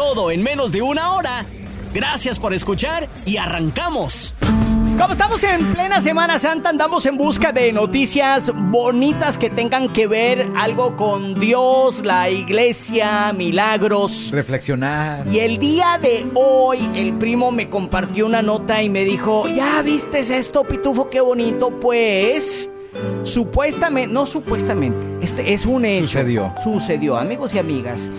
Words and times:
Todo 0.00 0.30
en 0.30 0.42
menos 0.42 0.72
de 0.72 0.80
una 0.80 1.12
hora. 1.12 1.44
Gracias 1.92 2.38
por 2.38 2.54
escuchar 2.54 3.06
y 3.26 3.36
arrancamos. 3.36 4.34
Como 4.98 5.12
estamos 5.12 5.44
en 5.44 5.74
plena 5.74 6.00
Semana 6.00 6.38
Santa, 6.38 6.70
andamos 6.70 7.04
en 7.04 7.18
busca 7.18 7.52
de 7.52 7.70
noticias 7.70 8.50
bonitas 8.70 9.36
que 9.36 9.50
tengan 9.50 9.92
que 9.92 10.06
ver 10.06 10.50
algo 10.56 10.96
con 10.96 11.38
Dios, 11.38 12.02
la 12.02 12.30
iglesia, 12.30 13.34
milagros. 13.34 14.30
Reflexionar. 14.32 15.28
Y 15.28 15.40
el 15.40 15.58
día 15.58 15.98
de 16.00 16.26
hoy, 16.34 16.78
el 16.94 17.18
primo 17.18 17.52
me 17.52 17.68
compartió 17.68 18.24
una 18.24 18.40
nota 18.40 18.82
y 18.82 18.88
me 18.88 19.04
dijo: 19.04 19.48
¿Ya 19.48 19.82
viste 19.82 20.20
esto, 20.20 20.64
Pitufo? 20.64 21.10
Qué 21.10 21.20
bonito. 21.20 21.78
Pues. 21.78 22.70
Supuestamente, 23.22 24.12
no 24.12 24.24
supuestamente, 24.24 25.24
este 25.24 25.52
es 25.52 25.66
un 25.66 25.84
hecho. 25.84 26.06
Sucedió. 26.06 26.54
Sucedió, 26.64 27.18
amigos 27.18 27.54
y 27.54 27.58
amigas. 27.58 28.10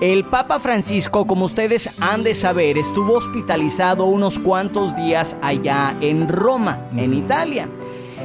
El 0.00 0.24
Papa 0.24 0.58
Francisco, 0.60 1.26
como 1.26 1.44
ustedes 1.44 1.90
han 2.00 2.24
de 2.24 2.34
saber, 2.34 2.78
estuvo 2.78 3.18
hospitalizado 3.18 4.06
unos 4.06 4.38
cuantos 4.38 4.96
días 4.96 5.36
allá 5.42 5.94
en 6.00 6.26
Roma, 6.26 6.88
en 6.96 7.12
Italia. 7.12 7.68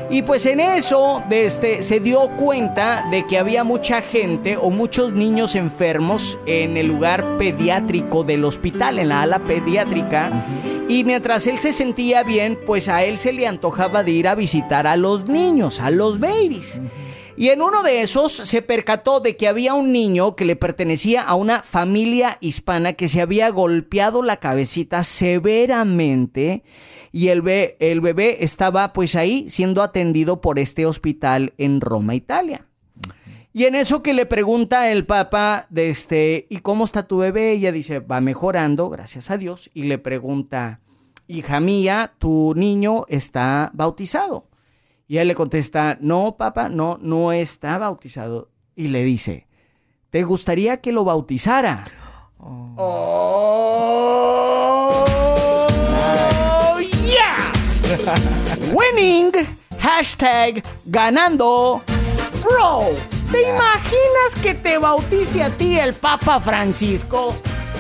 Y 0.10 0.22
pues 0.22 0.46
en 0.46 0.62
eso 0.62 1.22
este, 1.30 1.82
se 1.82 2.00
dio 2.00 2.30
cuenta 2.38 3.06
de 3.12 3.28
que 3.28 3.38
había 3.38 3.66
mucha 3.66 4.02
gente 4.02 4.56
o 4.56 4.70
muchos 4.70 5.12
niños 5.12 5.56
enfermos 5.56 6.40
en 6.46 6.78
el 6.78 6.88
lugar 6.88 7.36
pediátrico 7.38 8.24
del 8.24 8.46
hospital, 8.46 8.98
en 8.98 9.10
la 9.10 9.24
ala 9.24 9.40
pediátrica. 9.40 10.46
Y 10.88 11.04
mientras 11.04 11.46
él 11.46 11.60
se 11.60 11.74
sentía 11.74 12.24
bien, 12.24 12.58
pues 12.66 12.88
a 12.88 13.04
él 13.04 13.18
se 13.18 13.34
le 13.34 13.48
antojaba 13.48 14.02
de 14.04 14.12
ir 14.12 14.30
a 14.30 14.36
visitar 14.36 14.88
a 14.88 14.96
los 14.96 15.28
niños, 15.28 15.82
a 15.82 15.90
los 15.90 16.22
babies. 16.22 16.80
Y 17.38 17.50
en 17.50 17.62
uno 17.62 17.84
de 17.84 18.02
esos 18.02 18.32
se 18.32 18.62
percató 18.62 19.20
de 19.20 19.36
que 19.36 19.50
había 19.50 19.74
un 19.74 19.92
niño 19.92 20.38
que 20.38 20.46
le 20.46 20.56
pertenecía 20.56 21.22
a 21.22 21.36
una 21.36 21.64
familia 21.64 22.38
hispana 22.40 22.94
que 22.94 23.10
se 23.10 23.20
había 23.20 23.50
golpeado 23.50 24.22
la 24.22 24.38
cabecita 24.38 25.04
severamente 25.04 26.64
y 27.12 27.28
el, 27.30 27.44
el 27.80 28.02
bebé 28.02 28.44
estaba 28.44 28.94
pues 28.94 29.16
ahí 29.16 29.50
siendo 29.50 29.84
atendido 29.84 30.40
por 30.40 30.60
este 30.60 30.86
hospital 30.86 31.54
en 31.58 31.82
Roma, 31.82 32.16
Italia. 32.16 32.68
Y 33.52 33.64
en 33.64 33.76
eso 33.76 34.04
que 34.04 34.14
le 34.14 34.26
pregunta 34.26 34.92
el 34.92 35.06
Papa, 35.06 35.68
este, 35.74 36.46
¿y 36.50 36.58
cómo 36.58 36.84
está 36.84 37.08
tu 37.08 37.20
bebé? 37.20 37.54
Ella 37.54 37.72
dice, 37.72 38.00
va 38.00 38.20
mejorando, 38.20 38.90
gracias 38.90 39.32
a 39.32 39.38
Dios. 39.38 39.70
Y 39.74 39.84
le 39.84 39.98
pregunta, 39.98 40.82
hija 41.28 41.62
mía, 41.62 42.14
tu 42.20 42.54
niño 42.54 43.06
está 43.08 43.72
bautizado. 43.74 44.50
Y 45.08 45.18
él 45.18 45.28
le 45.28 45.36
contesta, 45.36 45.98
no, 46.02 46.36
papá, 46.38 46.68
no, 46.70 46.98
no 47.00 47.32
está 47.32 47.78
bautizado. 47.78 48.50
Y 48.76 48.88
le 48.88 49.04
dice, 49.04 49.48
¿te 50.10 50.24
gustaría 50.24 50.82
que 50.82 50.92
lo 50.92 51.04
bautizara? 51.04 51.84
Oh, 52.40 52.74
oh 55.08 56.80
yeah. 57.06 57.54
Winning, 58.74 59.32
hashtag 59.78 60.64
ganando, 60.86 61.84
bro. 62.44 62.90
¿Te 63.32 63.42
imaginas 63.50 64.36
que 64.42 64.54
te 64.56 64.78
bautice 64.78 65.44
a 65.44 65.50
ti 65.50 65.78
el 65.78 65.94
Papa 65.94 66.40
Francisco? 66.40 67.36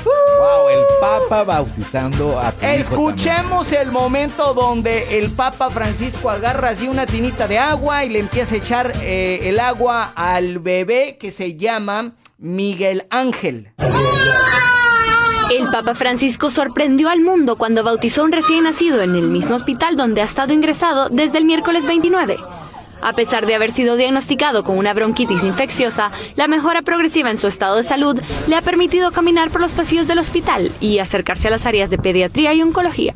Wow, 0.05 0.69
el 0.69 0.83
Papa 0.99 1.43
bautizando 1.43 2.39
a 2.39 2.51
tu 2.51 2.65
Escuchemos 2.65 3.71
el 3.71 3.91
momento 3.91 4.53
donde 4.53 5.17
el 5.17 5.31
Papa 5.31 5.69
Francisco 5.71 6.29
agarra 6.29 6.69
así 6.69 6.87
una 6.87 7.05
tinita 7.05 7.47
de 7.47 7.57
agua 7.57 8.05
y 8.05 8.09
le 8.09 8.19
empieza 8.19 8.55
a 8.55 8.57
echar 8.59 8.93
eh, 9.01 9.39
el 9.43 9.59
agua 9.59 10.13
al 10.15 10.59
bebé 10.59 11.17
que 11.19 11.31
se 11.31 11.55
llama 11.55 12.13
Miguel 12.37 13.05
Ángel. 13.09 13.73
El 15.49 15.67
Papa 15.71 15.95
Francisco 15.95 16.49
sorprendió 16.49 17.09
al 17.09 17.21
mundo 17.21 17.55
cuando 17.55 17.83
bautizó 17.83 18.21
a 18.21 18.25
un 18.25 18.31
recién 18.31 18.63
nacido 18.63 19.01
en 19.01 19.15
el 19.15 19.29
mismo 19.29 19.55
hospital 19.55 19.95
donde 19.95 20.21
ha 20.21 20.25
estado 20.25 20.53
ingresado 20.53 21.09
desde 21.09 21.37
el 21.37 21.45
miércoles 21.45 21.85
29. 21.85 22.37
A 23.01 23.13
pesar 23.13 23.45
de 23.45 23.55
haber 23.55 23.71
sido 23.71 23.97
diagnosticado 23.97 24.63
con 24.63 24.77
una 24.77 24.93
bronquitis 24.93 25.43
infecciosa, 25.43 26.11
la 26.35 26.47
mejora 26.47 26.81
progresiva 26.81 27.29
en 27.29 27.37
su 27.37 27.47
estado 27.47 27.75
de 27.75 27.83
salud 27.83 28.19
le 28.47 28.55
ha 28.55 28.61
permitido 28.61 29.11
caminar 29.11 29.51
por 29.51 29.61
los 29.61 29.73
pasillos 29.73 30.07
del 30.07 30.19
hospital 30.19 30.73
y 30.79 30.99
acercarse 30.99 31.47
a 31.47 31.51
las 31.51 31.65
áreas 31.65 31.89
de 31.89 31.97
pediatría 31.97 32.53
y 32.53 32.61
oncología. 32.61 33.15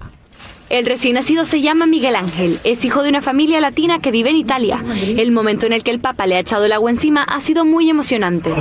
El 0.69 0.85
recién 0.85 1.15
nacido 1.15 1.45
se 1.45 1.61
llama 1.61 1.87
Miguel 1.87 2.15
Ángel, 2.15 2.59
es 2.63 2.85
hijo 2.85 3.01
de 3.01 3.09
una 3.09 3.21
familia 3.21 3.59
latina 3.59 3.99
que 3.99 4.11
vive 4.11 4.29
en 4.29 4.35
Italia. 4.35 4.83
El 5.17 5.31
momento 5.31 5.65
en 5.65 5.73
el 5.73 5.83
que 5.83 5.89
el 5.89 5.99
Papa 5.99 6.27
le 6.27 6.35
ha 6.35 6.39
echado 6.39 6.65
el 6.65 6.71
agua 6.71 6.91
encima 6.91 7.23
ha 7.23 7.39
sido 7.39 7.65
muy 7.65 7.89
emocionante. 7.89 8.53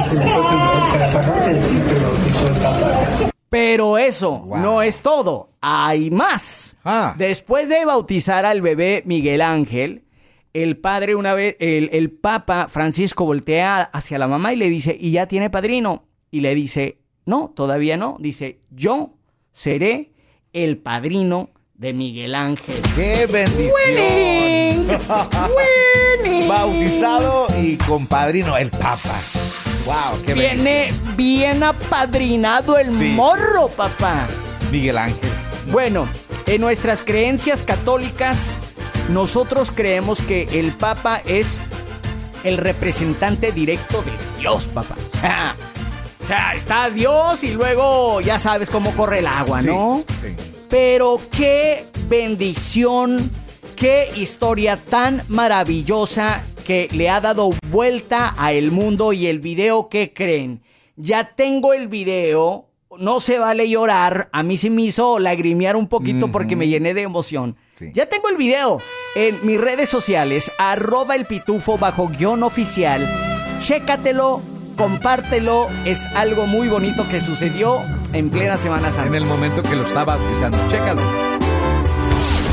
Pero 3.51 3.99
eso 3.99 4.47
no 4.57 4.81
es 4.81 5.03
todo, 5.03 5.49
hay 5.61 6.11
más. 6.11 6.77
Ah. 6.85 7.15
Después 7.19 7.69
de 7.69 7.85
bautizar 7.85 8.47
al 8.47 8.63
bebé 8.63 9.03
Miguel 9.05 9.43
Ángel, 9.43 10.03
el 10.63 10.77
padre 10.77 11.15
una 11.15 11.35
vez, 11.35 11.57
el, 11.61 12.11
Papa 12.11 12.69
Francisco 12.69 13.25
voltea 13.25 13.83
hacia 13.83 14.19
la 14.19 14.29
mamá 14.29 14.53
y 14.53 14.57
le 14.57 14.69
dice, 14.69 14.97
¿y 14.99 15.13
ya 15.13 15.27
tiene 15.29 15.51
padrino? 15.51 16.05
Y 16.31 16.41
le 16.41 16.55
dice, 16.55 16.99
no, 17.27 17.53
todavía 17.55 17.97
no. 17.97 18.17
Dice, 18.21 18.61
yo 18.71 19.15
seré 19.53 20.13
el 20.53 20.79
padrino 20.79 21.51
de 21.75 21.93
Miguel 21.93 22.35
Ángel. 22.35 22.75
¡Qué 22.97 23.27
bendición! 23.27 23.71
¡Winning! 23.87 24.89
¡Winning! 26.25 26.49
Bautizado 26.49 27.47
y 27.63 27.77
con 27.77 28.07
padrino 28.07 28.57
el 28.57 28.71
Papa. 28.71 28.97
¡Wow! 29.87 30.23
Qué 30.27 30.35
Viene 30.35 30.93
bien 31.17 31.63
apadrinado 31.63 32.79
el 32.79 32.91
morro, 32.91 33.69
papá. 33.69 34.27
Miguel 34.73 34.99
Ángel. 34.99 35.31
Bueno, 35.71 36.09
en 36.47 36.61
nuestras 36.61 37.03
creencias 37.03 37.63
católicas 37.63 38.57
nosotros 39.09 39.73
creemos 39.73 40.23
que 40.23 40.43
el 40.59 40.73
Papa 40.73 41.23
es 41.27 41.61
el 42.45 42.57
representante 42.57 43.53
directo 43.53 44.03
de 44.03 44.13
Dios, 44.39 44.69
papá. 44.69 44.97
O 46.21 46.27
sea, 46.27 46.55
está 46.55 46.91
Dios 46.91 47.43
y 47.43 47.53
luego 47.53 48.21
ya 48.21 48.39
sabes 48.39 48.71
cómo 48.71 48.93
corre 48.93 49.21
el 49.21 49.27
agua, 49.27 49.63
¿no? 49.63 50.05
Sí, 50.21 50.35
Pero 50.69 51.21
qué 51.31 51.87
bendición, 52.09 53.31
qué 53.77 54.11
historia 54.15 54.77
tan 54.77 55.23
maravillosa 55.29 56.43
que 56.67 56.89
le 56.93 57.09
ha 57.09 57.23
dado 57.23 57.51
vuelta 57.71 58.35
a 58.37 58.53
el 58.53 58.73
mundo 58.73 59.15
y 59.15 59.27
el 59.27 59.39
video 59.41 59.89
que 59.89 60.13
creen. 60.13 60.63
Ya 60.97 61.35
tengo 61.35 61.73
el 61.73 61.89
video, 61.89 62.67
no 62.99 63.21
se 63.21 63.39
vale 63.39 63.71
llorar. 63.71 64.29
A 64.33 64.43
mí 64.43 64.59
sí 64.59 64.69
me 64.69 64.83
hizo 64.83 65.19
lagrimear 65.19 65.77
un 65.77 65.89
poquito 65.89 66.31
porque 66.31 66.57
me 66.57 66.69
llené 66.69 66.93
de 66.93 67.03
emoción. 67.03 67.57
Ya 67.93 68.07
tengo 68.07 68.29
el 68.29 68.37
video 68.37 68.81
en 69.15 69.47
mis 69.47 69.61
redes 69.61 69.89
sociales, 69.89 70.51
arroba 70.59 71.15
el 71.15 71.27
pitufo 71.27 71.79
bajo 71.79 72.09
guion 72.09 72.43
oficial. 72.43 73.07
Chécatelo, 73.59 74.43
compártelo. 74.77 75.69
Es 75.85 76.07
algo 76.15 76.47
muy 76.47 76.69
bonito 76.69 77.07
que 77.09 77.21
sucedió 77.21 77.83
en 78.13 78.31
plena 78.31 78.59
Semana 78.59 78.91
Santa. 78.93 79.09
En 79.09 79.15
el 79.15 79.25
momento 79.25 79.63
que 79.63 79.77
lo 79.77 79.85
estaba 79.85 80.17
bautizando. 80.17 80.59
Chécalo. 80.69 81.03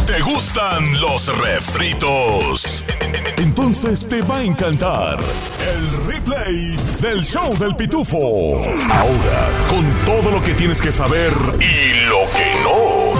¿Te 0.05 0.21
gustan 0.21 1.01
los 1.01 1.35
refritos? 1.39 2.83
Entonces 3.37 4.07
te 4.07 4.21
va 4.21 4.37
a 4.37 4.43
encantar 4.43 5.17
el 5.19 6.05
replay 6.05 6.77
del 7.01 7.23
show 7.23 7.57
del 7.57 7.75
pitufo. 7.75 8.63
Ahora, 8.89 9.49
con 9.69 9.85
todo 10.05 10.31
lo 10.31 10.41
que 10.41 10.53
tienes 10.53 10.79
que 10.79 10.91
saber 10.91 11.33
y 11.59 12.07
lo 12.07 12.19
que 12.35 12.63
no. 12.63 13.14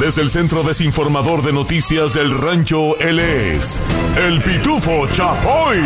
Desde 0.00 0.22
el 0.22 0.30
Centro 0.30 0.62
Desinformador 0.62 1.42
de 1.42 1.52
Noticias 1.52 2.14
del 2.14 2.30
Rancho, 2.30 2.98
él 3.00 3.20
es 3.20 3.82
el 4.16 4.42
Pitufo 4.42 5.06
Chapoy. 5.08 5.76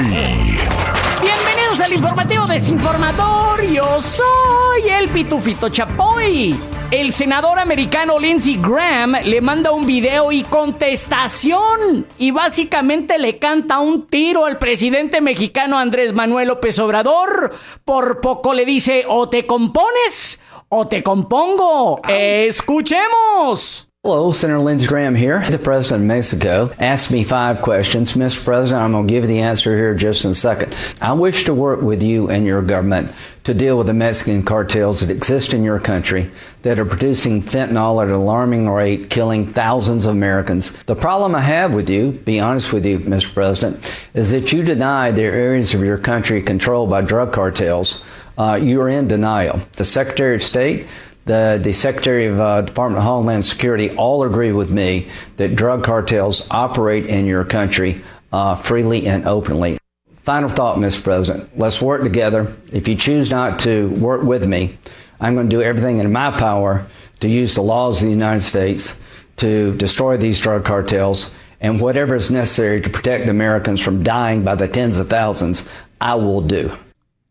Bienvenidos 1.20 1.80
al 1.80 1.92
informativo 1.92 2.46
desinformador. 2.46 3.64
Yo 3.64 4.00
soy 4.00 4.88
el 4.88 5.08
Pitufito 5.08 5.68
Chapoy. 5.68 6.56
El 6.92 7.10
senador 7.10 7.58
americano 7.58 8.20
Lindsey 8.20 8.56
Graham 8.62 9.16
le 9.24 9.40
manda 9.40 9.72
un 9.72 9.84
video 9.84 10.30
y 10.30 10.44
contestación 10.44 12.06
y 12.16 12.30
básicamente 12.30 13.18
le 13.18 13.40
canta 13.40 13.80
un 13.80 14.06
tiro 14.06 14.44
al 14.44 14.58
presidente 14.58 15.20
mexicano 15.22 15.76
Andrés 15.76 16.12
Manuel 16.12 16.46
López 16.48 16.78
Obrador. 16.78 17.52
Por 17.84 18.20
poco 18.20 18.54
le 18.54 18.64
dice 18.64 19.06
o 19.08 19.28
te 19.28 19.44
compones 19.44 20.40
o 20.68 20.86
te 20.86 21.02
compongo. 21.02 22.00
Escuchemos. 22.06 23.88
Hello, 24.06 24.32
Senator 24.32 24.58
Lindsey 24.58 24.86
Graham 24.86 25.14
here. 25.14 25.50
The 25.50 25.58
President 25.58 26.02
of 26.02 26.08
Mexico 26.08 26.70
asked 26.78 27.10
me 27.10 27.24
five 27.24 27.62
questions. 27.62 28.12
Mr. 28.12 28.44
President, 28.44 28.82
I'm 28.82 28.92
going 28.92 29.06
to 29.06 29.10
give 29.10 29.24
you 29.24 29.28
the 29.28 29.40
answer 29.40 29.74
here 29.74 29.94
just 29.94 30.26
in 30.26 30.32
a 30.32 30.34
second. 30.34 30.74
I 31.00 31.14
wish 31.14 31.44
to 31.44 31.54
work 31.54 31.80
with 31.80 32.02
you 32.02 32.28
and 32.28 32.44
your 32.44 32.60
government 32.60 33.12
to 33.44 33.54
deal 33.54 33.78
with 33.78 33.86
the 33.86 33.94
Mexican 33.94 34.42
cartels 34.42 35.00
that 35.00 35.10
exist 35.10 35.54
in 35.54 35.64
your 35.64 35.80
country 35.80 36.30
that 36.60 36.78
are 36.78 36.84
producing 36.84 37.40
fentanyl 37.40 38.02
at 38.02 38.08
an 38.08 38.14
alarming 38.14 38.68
rate, 38.68 39.08
killing 39.08 39.50
thousands 39.54 40.04
of 40.04 40.10
Americans. 40.10 40.72
The 40.82 40.96
problem 40.96 41.34
I 41.34 41.40
have 41.40 41.72
with 41.72 41.88
you, 41.88 42.12
be 42.12 42.40
honest 42.40 42.74
with 42.74 42.84
you, 42.84 42.98
Mr. 42.98 43.32
President, 43.32 43.90
is 44.12 44.32
that 44.32 44.52
you 44.52 44.62
deny 44.62 45.12
there 45.12 45.32
are 45.32 45.34
areas 45.34 45.72
of 45.72 45.82
your 45.82 45.96
country 45.96 46.42
controlled 46.42 46.90
by 46.90 47.00
drug 47.00 47.32
cartels. 47.32 48.04
Uh, 48.36 48.58
you 48.60 48.82
are 48.82 48.88
in 48.90 49.08
denial. 49.08 49.62
The 49.76 49.84
Secretary 49.84 50.34
of 50.34 50.42
State 50.42 50.88
the, 51.24 51.58
the 51.62 51.72
Secretary 51.72 52.26
of 52.26 52.40
uh, 52.40 52.60
Department 52.62 52.98
of 52.98 53.04
Homeland 53.04 53.44
Security 53.44 53.90
all 53.96 54.24
agree 54.24 54.52
with 54.52 54.70
me 54.70 55.08
that 55.36 55.56
drug 55.56 55.84
cartels 55.84 56.46
operate 56.50 57.06
in 57.06 57.26
your 57.26 57.44
country 57.44 58.02
uh, 58.32 58.54
freely 58.56 59.06
and 59.06 59.26
openly. 59.26 59.78
Final 60.22 60.48
thought, 60.48 60.78
Mr. 60.78 61.02
President. 61.02 61.58
Let's 61.58 61.80
work 61.82 62.02
together. 62.02 62.54
If 62.72 62.88
you 62.88 62.94
choose 62.94 63.30
not 63.30 63.58
to 63.60 63.88
work 63.90 64.22
with 64.22 64.46
me, 64.46 64.78
I'm 65.20 65.34
going 65.34 65.48
to 65.48 65.56
do 65.56 65.62
everything 65.62 65.98
in 65.98 66.10
my 66.12 66.30
power 66.30 66.86
to 67.20 67.28
use 67.28 67.54
the 67.54 67.62
laws 67.62 68.00
of 68.00 68.06
the 68.06 68.12
United 68.12 68.40
States 68.40 68.98
to 69.36 69.74
destroy 69.76 70.16
these 70.16 70.40
drug 70.40 70.64
cartels 70.64 71.32
and 71.60 71.80
whatever 71.80 72.14
is 72.14 72.30
necessary 72.30 72.80
to 72.80 72.90
protect 72.90 73.28
Americans 73.28 73.80
from 73.80 74.02
dying 74.02 74.44
by 74.44 74.54
the 74.54 74.68
tens 74.68 74.98
of 74.98 75.08
thousands, 75.08 75.68
I 76.00 76.14
will 76.16 76.42
do. 76.42 76.76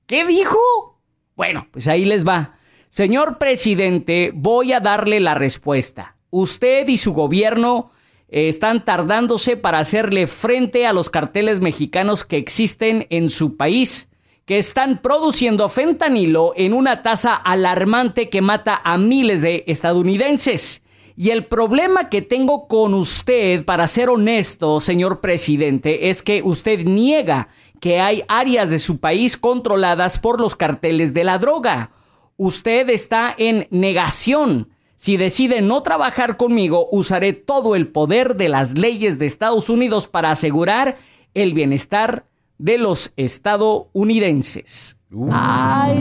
¿Qué 0.08 0.26
dijo? 0.26 0.96
Bueno, 1.36 1.66
pues 1.72 1.88
ahí 1.88 2.06
les 2.06 2.24
va. 2.24 2.50
Señor 2.94 3.40
presidente, 3.40 4.32
voy 4.36 4.72
a 4.72 4.80
darle 4.80 5.20
la 5.20 5.34
respuesta. 5.34 6.16
Usted 6.30 6.88
y 6.88 7.00
su 7.00 7.12
gobierno 7.12 7.90
eh, 8.30 8.50
están 8.50 8.86
tardándose 8.86 9.58
para 9.58 9.80
hacerle 9.80 10.28
frente 10.28 10.86
a 10.86 10.94
los 10.94 11.10
carteles 11.10 11.60
mexicanos 11.60 12.24
que 12.24 12.38
existen 12.38 13.08
en 13.10 13.32
su 13.32 13.58
país, 13.58 14.10
que 14.46 14.60
están 14.60 15.02
produciendo 15.02 15.70
fentanilo 15.70 16.54
en 16.56 16.72
una 16.72 17.02
tasa 17.02 17.34
alarmante 17.34 18.30
que 18.30 18.44
mata 18.44 18.80
a 18.84 19.00
miles 19.00 19.42
de 19.42 19.64
estadounidenses. 19.66 20.84
Y 21.16 21.32
el 21.32 21.48
problema 21.48 22.10
que 22.10 22.22
tengo 22.22 22.68
con 22.68 22.94
usted, 22.94 23.66
para 23.66 23.88
ser 23.88 24.10
honesto, 24.10 24.80
señor 24.80 25.20
presidente, 25.20 26.12
es 26.12 26.22
que 26.22 26.44
usted 26.44 26.86
niega 26.86 27.48
que 27.80 28.00
hay 28.00 28.24
áreas 28.28 28.70
de 28.70 28.78
su 28.78 29.00
país 29.00 29.36
controladas 29.36 30.20
por 30.20 30.40
los 30.40 30.56
carteles 30.56 31.16
de 31.16 31.24
la 31.24 31.40
droga 31.40 31.90
usted 32.38 32.90
está 32.90 33.34
en 33.38 33.68
negación. 33.72 34.70
Si 34.96 35.18
decide 35.18 35.62
no 35.62 35.84
trabajar 35.84 36.38
conmigo, 36.38 36.88
usaré 36.92 37.34
todo 37.34 37.76
el 37.76 37.88
poder 37.88 38.36
de 38.36 38.50
las 38.50 38.78
leyes 38.78 39.20
de 39.20 39.26
Estados 39.26 39.70
Unidos 39.70 40.08
para 40.08 40.32
asegurar 40.32 40.98
el 41.34 41.54
bienestar 41.54 42.26
de 42.58 42.78
los 42.78 43.12
estadounidenses. 43.18 44.98
Uh. 45.12 45.30
Ay, 45.32 46.00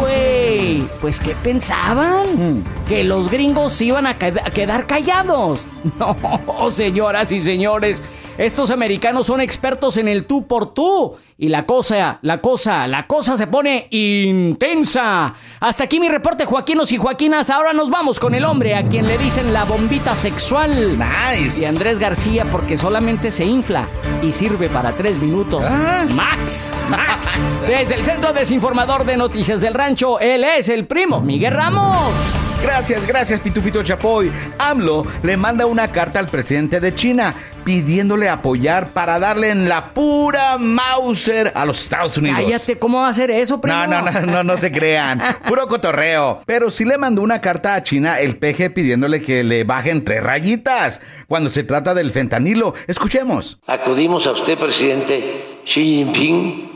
güey. 0.00 0.88
Pues, 1.00 1.20
¿qué 1.20 1.34
pensaban? 1.36 2.60
Mm. 2.60 2.64
Que 2.88 3.04
los 3.04 3.30
gringos 3.30 3.80
iban 3.82 4.06
a, 4.06 4.10
a 4.10 4.14
quedar 4.14 4.86
callados. 4.86 5.60
No, 5.98 6.70
señoras 6.70 7.30
y 7.32 7.40
señores. 7.40 8.02
Estos 8.36 8.70
americanos 8.70 9.26
son 9.26 9.40
expertos 9.40 9.96
en 9.96 10.08
el 10.08 10.24
tú 10.24 10.46
por 10.46 10.74
tú. 10.74 11.14
Y 11.40 11.50
la 11.50 11.64
cosa, 11.64 12.18
la 12.22 12.40
cosa, 12.40 12.88
la 12.88 13.06
cosa 13.06 13.36
se 13.36 13.46
pone 13.46 13.86
intensa. 13.92 15.32
Hasta 15.60 15.84
aquí 15.84 16.00
mi 16.00 16.08
reporte, 16.08 16.44
Joaquinos 16.44 16.90
y 16.90 16.96
Joaquinas. 16.96 17.48
Ahora 17.50 17.72
nos 17.72 17.90
vamos 17.90 18.18
con 18.18 18.34
el 18.34 18.44
hombre 18.44 18.74
a 18.74 18.88
quien 18.88 19.06
le 19.06 19.16
dicen 19.18 19.52
la 19.52 19.62
bombita 19.62 20.16
sexual. 20.16 20.98
Nice. 20.98 21.60
Y 21.60 21.64
Andrés 21.66 22.00
García 22.00 22.44
porque 22.50 22.76
solamente 22.76 23.30
se 23.30 23.44
infla 23.44 23.88
y 24.20 24.32
sirve 24.32 24.68
para 24.68 24.96
tres 24.96 25.20
minutos. 25.20 25.62
Ah. 25.64 26.06
Max, 26.10 26.74
Max. 26.90 27.30
Desde 27.68 27.94
el 27.94 28.04
Centro 28.04 28.32
Desinformador 28.32 29.04
de 29.04 29.16
Noticias 29.16 29.60
del 29.60 29.74
Rancho, 29.74 30.18
él 30.18 30.42
es 30.42 30.68
el 30.68 30.88
primo 30.88 31.20
Miguel 31.20 31.54
Ramos. 31.54 32.34
Gracias, 32.64 33.06
gracias, 33.06 33.38
Pitufito 33.38 33.80
Chapoy. 33.84 34.28
AMLO 34.58 35.06
le 35.22 35.36
manda 35.36 35.66
una 35.66 35.86
carta 35.86 36.18
al 36.18 36.26
presidente 36.26 36.80
de 36.80 36.92
China 36.96 37.32
pidiéndole 37.68 38.30
apoyar 38.30 38.94
para 38.94 39.18
darle 39.18 39.50
en 39.50 39.68
la 39.68 39.92
pura 39.92 40.56
Mauser 40.56 41.52
a 41.54 41.66
los 41.66 41.78
Estados 41.78 42.16
Unidos. 42.16 42.40
Cállate, 42.42 42.78
¿cómo 42.78 43.00
va 43.00 43.08
a 43.08 43.10
hacer 43.10 43.30
eso, 43.30 43.60
primo? 43.60 43.76
No, 43.76 44.00
no, 44.00 44.10
no, 44.10 44.20
no, 44.22 44.42
no 44.42 44.56
se 44.56 44.72
crean. 44.72 45.20
Puro 45.46 45.68
cotorreo. 45.68 46.40
Pero 46.46 46.70
sí 46.70 46.86
le 46.86 46.96
mandó 46.96 47.20
una 47.20 47.42
carta 47.42 47.74
a 47.74 47.82
China 47.82 48.20
el 48.20 48.38
peje 48.38 48.70
pidiéndole 48.70 49.20
que 49.20 49.44
le 49.44 49.64
bajen 49.64 50.02
tres 50.02 50.22
rayitas 50.22 51.02
cuando 51.26 51.50
se 51.50 51.62
trata 51.62 51.92
del 51.92 52.10
fentanilo. 52.10 52.72
Escuchemos. 52.86 53.58
Acudimos 53.66 54.26
a 54.26 54.32
usted, 54.32 54.56
presidente 54.56 55.60
Xi 55.66 55.84
Jinping, 55.84 56.72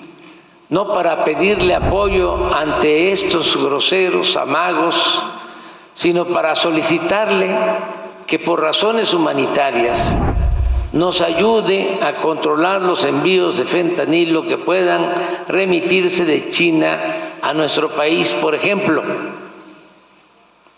no 0.69 0.93
para 0.93 1.25
pedirle 1.25 1.75
apoyo 1.75 2.55
ante 2.55 3.13
estos 3.13 3.57
groseros 3.57 4.37
amagos, 4.37 5.25
sino 5.95 6.27
para 6.27 6.55
solicitarle 6.55 7.57
que 8.27 8.39
por 8.39 8.61
razones 8.61 9.15
humanitarias 9.15 10.15
nos 10.93 11.21
ayude 11.21 11.99
a 12.03 12.17
controlar 12.17 12.83
los 12.83 13.05
envíos 13.05 13.57
de 13.57 13.65
fentanilo 13.65 14.47
que 14.47 14.59
puedan 14.59 15.11
remitirse 15.49 16.25
de 16.25 16.51
China 16.51 16.99
a 17.41 17.55
nuestro 17.55 17.95
país, 17.95 18.35
por 18.35 18.55
ejemplo. 18.55 19.03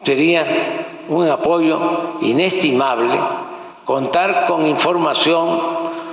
Sería 0.03 1.05
un 1.09 1.29
apoyo 1.29 2.19
inestimable 2.23 3.19
contar 3.85 4.47
con 4.47 4.67
información 4.67 5.59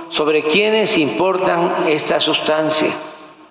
sobre 0.08 0.42
quienes 0.42 0.98
importan 0.98 1.88
esta 1.88 2.18
sustancia. 2.20 2.90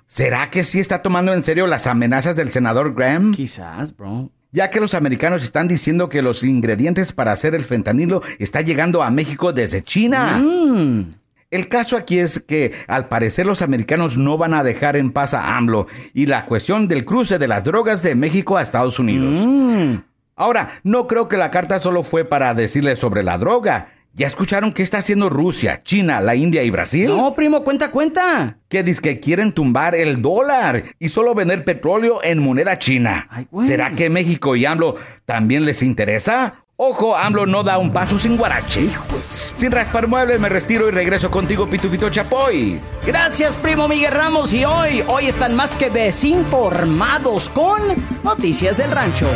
¿Será 0.06 0.50
que 0.50 0.62
sí 0.62 0.78
está 0.78 1.02
tomando 1.02 1.32
en 1.32 1.42
serio 1.42 1.66
las 1.66 1.86
amenazas 1.86 2.36
del 2.36 2.50
senador 2.50 2.94
Graham? 2.94 3.32
Quizás, 3.32 3.96
bro 3.96 4.30
ya 4.52 4.70
que 4.70 4.80
los 4.80 4.94
americanos 4.94 5.42
están 5.42 5.66
diciendo 5.66 6.08
que 6.08 6.22
los 6.22 6.44
ingredientes 6.44 7.12
para 7.12 7.32
hacer 7.32 7.54
el 7.54 7.62
fentanilo 7.62 8.22
está 8.38 8.60
llegando 8.60 9.02
a 9.02 9.10
México 9.10 9.52
desde 9.52 9.82
China. 9.82 10.38
Mm. 10.38 11.14
El 11.50 11.68
caso 11.68 11.96
aquí 11.96 12.18
es 12.18 12.40
que 12.40 12.72
al 12.86 13.08
parecer 13.08 13.46
los 13.46 13.60
americanos 13.60 14.16
no 14.16 14.38
van 14.38 14.54
a 14.54 14.62
dejar 14.62 14.96
en 14.96 15.10
paz 15.10 15.34
a 15.34 15.56
AMLO 15.56 15.86
y 16.14 16.26
la 16.26 16.46
cuestión 16.46 16.88
del 16.88 17.04
cruce 17.04 17.38
de 17.38 17.48
las 17.48 17.64
drogas 17.64 18.02
de 18.02 18.14
México 18.14 18.56
a 18.56 18.62
Estados 18.62 18.98
Unidos. 18.98 19.44
Mm. 19.46 19.96
Ahora, 20.34 20.80
no 20.82 21.06
creo 21.06 21.28
que 21.28 21.36
la 21.36 21.50
carta 21.50 21.78
solo 21.78 22.02
fue 22.02 22.24
para 22.24 22.54
decirle 22.54 22.96
sobre 22.96 23.22
la 23.22 23.36
droga. 23.36 23.91
¿Ya 24.14 24.26
escucharon 24.26 24.72
qué 24.72 24.82
está 24.82 24.98
haciendo 24.98 25.30
Rusia, 25.30 25.82
China, 25.82 26.20
la 26.20 26.34
India 26.34 26.62
y 26.62 26.68
Brasil? 26.68 27.06
No, 27.06 27.34
primo, 27.34 27.64
cuenta, 27.64 27.90
cuenta. 27.90 28.58
Que 28.68 28.82
dice 28.82 29.00
que 29.00 29.20
quieren 29.20 29.52
tumbar 29.52 29.94
el 29.94 30.20
dólar 30.20 30.82
y 30.98 31.08
solo 31.08 31.34
vender 31.34 31.64
petróleo 31.64 32.18
en 32.22 32.40
moneda 32.40 32.78
china. 32.78 33.26
¿Será 33.64 33.94
que 33.94 34.10
México 34.10 34.54
y 34.54 34.66
AMLO 34.66 34.96
también 35.24 35.64
les 35.64 35.82
interesa? 35.82 36.62
Ojo, 36.76 37.16
AMLO 37.16 37.46
no 37.46 37.62
da 37.62 37.78
un 37.78 37.90
paso 37.90 38.18
sin 38.18 38.36
guarache. 38.36 38.86
Sin 39.24 39.72
raspar 39.72 40.08
muebles 40.08 40.38
me 40.40 40.50
retiro 40.50 40.88
y 40.88 40.90
regreso 40.90 41.30
contigo, 41.30 41.70
Pitufito 41.70 42.10
Chapoy. 42.10 42.80
Gracias, 43.06 43.56
primo 43.56 43.88
Miguel 43.88 44.12
Ramos. 44.12 44.52
Y 44.52 44.66
hoy, 44.66 45.02
hoy 45.06 45.26
están 45.26 45.54
más 45.54 45.74
que 45.74 45.88
desinformados 45.88 47.48
con 47.48 47.80
Noticias 48.24 48.76
del 48.76 48.90
Rancho. 48.90 49.28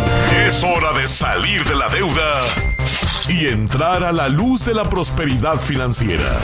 Es 0.46 0.62
hora 0.62 0.92
de 0.98 1.06
salir 1.06 1.64
de 1.64 1.76
la 1.76 1.88
deuda 1.88 2.75
y 3.28 3.48
entrar 3.48 4.04
a 4.04 4.12
la 4.12 4.28
luz 4.28 4.64
de 4.64 4.74
la 4.74 4.84
prosperidad 4.84 5.58
financiera. 5.58 6.38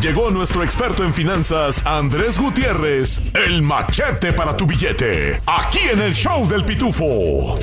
Llegó 0.00 0.30
nuestro 0.30 0.62
experto 0.62 1.04
en 1.04 1.12
finanzas, 1.12 1.84
Andrés 1.86 2.38
Gutiérrez, 2.38 3.22
el 3.46 3.62
machete 3.62 4.32
para 4.32 4.56
tu 4.56 4.66
billete, 4.66 5.40
aquí 5.46 5.80
en 5.92 6.00
el 6.00 6.12
show 6.12 6.48
del 6.48 6.64
pitufo. 6.64 7.58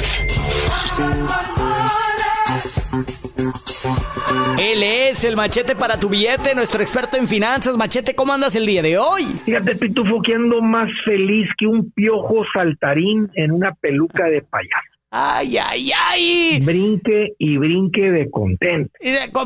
Él 4.59 4.83
es 4.83 5.23
el 5.23 5.35
machete 5.35 5.75
para 5.75 5.99
tu 5.99 6.09
billete, 6.09 6.53
nuestro 6.53 6.81
experto 6.81 7.17
en 7.17 7.27
finanzas. 7.27 7.77
Machete, 7.77 8.13
¿cómo 8.13 8.33
andas 8.33 8.55
el 8.55 8.65
día 8.65 8.81
de 8.81 8.97
hoy? 8.97 9.23
Fíjate, 9.45 9.75
Pitufo, 9.75 10.21
que 10.21 10.35
ando 10.35 10.61
más 10.61 10.89
feliz 11.05 11.47
que 11.57 11.65
un 11.65 11.91
piojo 11.91 12.43
saltarín 12.53 13.29
en 13.35 13.51
una 13.51 13.73
peluca 13.73 14.25
de 14.25 14.41
payaso. 14.41 14.98
¡Ay, 15.11 15.57
ay, 15.57 15.89
ay! 15.91 16.59
Brinque 16.63 17.33
y 17.39 17.57
brinque 17.57 18.11
de 18.11 18.29
contento. 18.29 18.91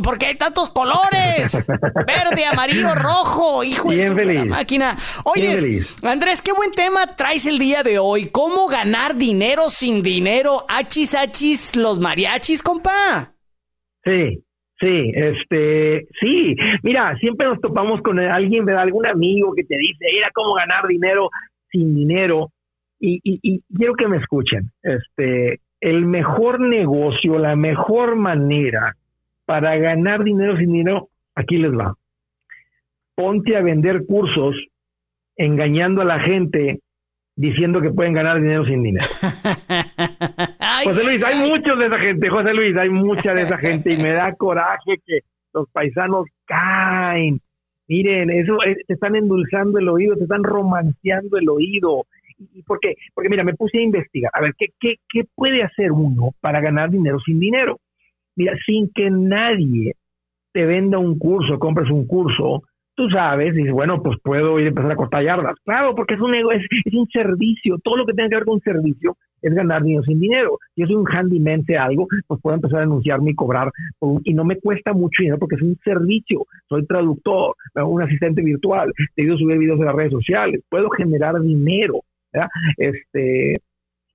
¿Por 0.04 0.18
qué 0.18 0.26
hay 0.26 0.36
tantos 0.36 0.70
colores? 0.70 1.66
Verde, 2.08 2.46
amarillo, 2.52 2.94
rojo. 2.96 3.64
Hijo 3.64 3.90
de 3.90 4.34
la 4.34 4.44
máquina. 4.46 4.96
Oye, 5.24 5.56
Andrés, 6.04 6.42
qué 6.42 6.52
buen 6.52 6.72
tema 6.72 7.16
traes 7.16 7.46
el 7.46 7.60
día 7.60 7.82
de 7.82 7.98
hoy. 7.98 8.28
¿Cómo 8.30 8.68
ganar 8.68 9.16
dinero 9.16 9.64
sin 9.70 10.04
dinero? 10.04 10.66
Achis, 10.68 11.16
achis, 11.16 11.78
los 11.78 11.98
mariachis, 11.98 12.62
compa. 12.62 13.34
Sí, 14.04 14.44
sí, 14.82 15.12
este, 15.16 16.08
sí. 16.20 16.58
Mira, 16.82 17.16
siempre 17.20 17.48
nos 17.48 17.62
topamos 17.62 18.02
con 18.02 18.20
alguien, 18.20 18.70
algún 18.70 19.06
amigo 19.06 19.54
que 19.56 19.64
te 19.64 19.78
dice, 19.78 20.06
mira 20.14 20.30
cómo 20.34 20.56
ganar 20.56 20.88
dinero 20.88 21.30
sin 21.72 21.96
dinero 21.96 22.52
y, 23.06 23.20
y, 23.24 23.62
quiero 23.76 23.96
que 23.96 24.08
me 24.08 24.18
escuchen. 24.18 24.72
Este, 24.82 25.60
el 25.82 26.06
mejor 26.06 26.62
negocio, 26.62 27.38
la 27.38 27.56
mejor 27.56 28.16
manera 28.16 28.96
para 29.46 29.76
ganar 29.78 30.24
dinero 30.24 30.58
sin 30.58 30.72
dinero, 30.72 31.10
aquí 31.36 31.58
les 31.58 31.74
va. 31.74 31.96
Ponte 33.16 33.58
a 33.58 33.62
vender 33.62 34.06
cursos 34.06 34.56
engañando 35.36 36.02
a 36.02 36.06
la 36.06 36.20
gente 36.22 36.80
diciendo 37.36 37.82
que 37.82 37.92
pueden 37.92 38.14
ganar 38.14 38.40
dinero 38.40 38.66
sin 38.66 38.84
dinero. 38.84 39.06
José 40.86 41.04
Luis, 41.04 41.24
hay 41.24 41.50
muchos 41.50 41.78
de 41.78 41.88
esa 41.88 42.00
gente, 42.00 42.30
José 42.30 42.54
Luis, 42.54 42.78
hay 42.78 42.90
mucha 42.90 43.34
de 43.34 43.42
esa 43.42 43.58
gente 43.58 43.92
y 43.94 43.98
me 43.98 44.14
da 44.14 44.32
coraje 44.38 44.98
que 45.06 45.20
los 45.54 45.70
paisanos 45.72 46.26
caen. 46.46 47.42
Miren, 47.88 48.30
eso 48.30 48.58
te 48.88 48.94
están 48.94 49.18
endulzando 49.18 49.78
el 49.80 49.90
oído, 49.90 50.16
te 50.16 50.24
están 50.24 50.44
romanceando 50.44 51.38
el 51.38 51.50
oído. 51.50 52.06
¿Y 52.54 52.64
por 52.64 52.80
qué? 52.80 52.96
Porque 53.14 53.30
mira, 53.30 53.44
me 53.44 53.54
puse 53.54 53.78
a 53.78 53.82
investigar. 53.82 54.32
A 54.34 54.42
ver, 54.42 54.54
¿qué, 54.58 54.68
qué, 54.80 54.96
qué 55.10 55.24
puede 55.36 55.64
hacer 55.64 55.92
uno 55.92 56.32
para 56.42 56.62
ganar 56.62 56.90
dinero 56.90 57.20
sin 57.20 57.40
dinero? 57.40 57.80
Mira, 58.36 58.54
sin 58.66 58.92
que 58.94 59.10
nadie 59.10 59.94
te 60.54 60.66
venda 60.66 60.98
un 60.98 61.18
curso, 61.18 61.60
compres 61.60 61.90
un 61.90 62.06
curso, 62.06 62.64
tú 62.96 63.10
sabes, 63.10 63.56
dices, 63.56 63.72
bueno, 63.72 64.02
pues 64.02 64.18
puedo 64.24 64.60
ir 64.60 64.66
a 64.66 64.70
empezar 64.70 64.92
a 64.92 64.96
cortar 64.96 65.24
yardas. 65.24 65.56
Claro, 65.64 65.96
porque 65.96 66.16
es 66.16 66.22
un, 66.22 66.34
es, 66.36 66.66
es 66.86 66.94
un 66.94 67.08
servicio. 67.08 67.78
Todo 67.84 67.98
lo 67.98 68.06
que 68.06 68.14
tenga 68.14 68.30
que 68.30 68.36
ver 68.36 68.46
con 68.46 68.60
servicio 68.62 69.18
es 69.42 69.54
ganar 69.54 69.84
dinero 69.84 70.04
sin 70.04 70.20
dinero. 70.20 70.58
Si 70.76 70.84
soy 70.84 70.96
un 70.96 71.08
handyman 71.08 71.64
de 71.64 71.78
algo, 71.78 72.08
pues 72.28 72.42
puedo 72.42 72.56
empezar 72.56 72.80
a 72.80 72.84
anunciarme 72.84 73.32
y 73.32 73.36
cobrar. 73.36 73.72
y 74.24 74.34
no 74.34 74.46
me 74.46 74.60
cuesta 74.60 74.94
mucho 74.94 75.18
dinero 75.20 75.40
porque 75.40 75.56
es 75.56 75.62
un 75.62 75.78
servicio. 75.84 76.46
Soy 76.70 76.86
traductor, 76.86 77.56
un 77.76 78.02
asistente 78.02 78.42
virtual, 78.42 78.92
te 79.16 79.32
a 79.32 79.38
subir 79.38 79.58
videos 79.58 79.80
de 79.80 79.86
las 79.86 79.96
redes 79.96 80.12
sociales. 80.12 80.62
Puedo 80.70 80.90
generar 80.92 81.40
dinero. 81.42 82.02
Este, 82.78 83.58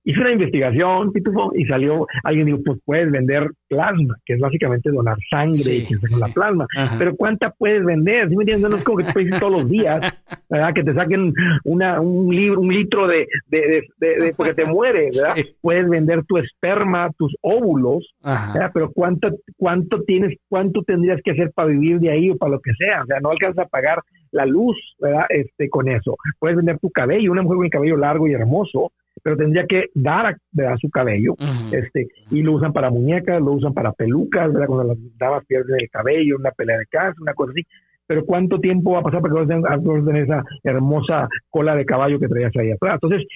Hice 0.05 0.21
una 0.21 0.31
investigación, 0.31 1.11
Pitufo, 1.11 1.51
y 1.55 1.65
salió, 1.65 2.07
alguien 2.23 2.45
dijo, 2.45 2.59
pues 2.65 2.79
puedes 2.85 3.11
vender 3.11 3.51
plasma, 3.67 4.15
que 4.25 4.33
es 4.33 4.39
básicamente 4.39 4.89
donar 4.91 5.17
sangre 5.29 5.75
y 5.75 5.85
con 5.85 6.19
la 6.21 6.29
plasma. 6.29 6.65
Pero 6.97 7.15
¿cuánta 7.17 7.51
puedes 7.51 7.83
vender? 7.83 8.29
¿Sí 8.29 8.35
me 8.35 8.43
entiendes? 8.43 8.71
No 8.71 8.77
es 8.77 8.83
como 8.83 8.97
que 8.97 9.03
te 9.03 9.13
puedes 9.13 9.39
todos 9.39 9.51
los 9.51 9.69
días, 9.69 10.01
¿verdad? 10.49 10.73
Que 10.73 10.83
te 10.83 10.93
saquen 10.93 11.33
una, 11.65 11.99
un, 11.99 12.33
libro, 12.33 12.61
un 12.61 12.73
litro 12.73 13.07
de, 13.07 13.27
de, 13.49 13.83
de, 13.99 14.33
porque 14.37 14.53
te 14.53 14.65
muere, 14.65 15.09
¿verdad? 15.13 15.35
Puedes 15.61 15.89
vender 15.89 16.23
tu 16.23 16.37
esperma, 16.37 17.11
tus 17.17 17.35
óvulos, 17.41 18.09
¿verdad? 18.23 18.71
Pero 18.73 18.91
¿cuánto, 18.91 19.29
¿cuánto 19.57 20.01
tienes, 20.03 20.37
cuánto 20.47 20.81
tendrías 20.83 21.21
que 21.23 21.31
hacer 21.31 21.51
para 21.51 21.67
vivir 21.67 21.99
de 21.99 22.09
ahí 22.09 22.29
o 22.31 22.37
para 22.37 22.53
lo 22.53 22.61
que 22.61 22.71
sea? 22.73 23.03
O 23.03 23.05
sea, 23.05 23.19
no 23.19 23.31
alcanza 23.31 23.63
a 23.63 23.67
pagar 23.67 23.99
la 24.31 24.45
luz, 24.45 24.77
¿verdad? 24.99 25.25
Este, 25.29 25.69
con 25.69 25.87
eso. 25.87 26.17
Puedes 26.39 26.57
vender 26.57 26.79
tu 26.79 26.89
cabello, 26.89 27.31
una 27.31 27.41
mujer 27.41 27.57
con 27.57 27.65
el 27.65 27.71
cabello 27.71 27.97
largo 27.97 28.27
y 28.27 28.33
hermoso, 28.33 28.91
pero 29.23 29.37
tendría 29.37 29.65
que 29.65 29.85
dar 29.93 30.25
a, 30.27 30.77
su 30.77 30.89
cabello, 30.89 31.35
este, 31.71 32.07
y 32.31 32.41
lo 32.41 32.53
usan 32.53 32.73
para 32.73 32.89
muñecas, 32.89 33.41
lo 33.41 33.51
usan 33.51 33.73
para 33.73 33.91
pelucas, 33.91 34.51
¿verdad? 34.51 34.67
Cuando 34.67 34.93
las 34.93 34.97
damas 35.17 35.45
pierden 35.45 35.79
el 35.79 35.89
cabello, 35.89 36.37
una 36.37 36.51
pelea 36.51 36.77
de 36.77 36.85
casa, 36.85 37.15
una 37.21 37.33
cosa 37.33 37.51
así. 37.51 37.65
Pero 38.07 38.25
¿cuánto 38.25 38.59
tiempo 38.59 38.93
va 38.93 38.99
a 38.99 39.03
pasar 39.03 39.21
para 39.21 39.33
que 39.33 39.39
vos 39.39 39.47
tengas 39.47 40.23
esa 40.23 40.43
hermosa 40.63 41.27
cola 41.49 41.75
de 41.75 41.85
caballo 41.85 42.19
que 42.19 42.27
traías 42.27 42.55
ahí 42.57 42.71
atrás? 42.71 42.99
Entonces, 43.01 43.27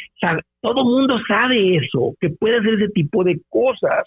todo 0.61 0.81
el 0.81 0.87
mundo 0.87 1.19
sabe 1.27 1.75
eso, 1.75 2.15
que 2.19 2.31
puede 2.31 2.57
hacer 2.57 2.73
ese 2.81 2.89
tipo 2.89 3.23
de 3.23 3.39
cosas. 3.49 4.03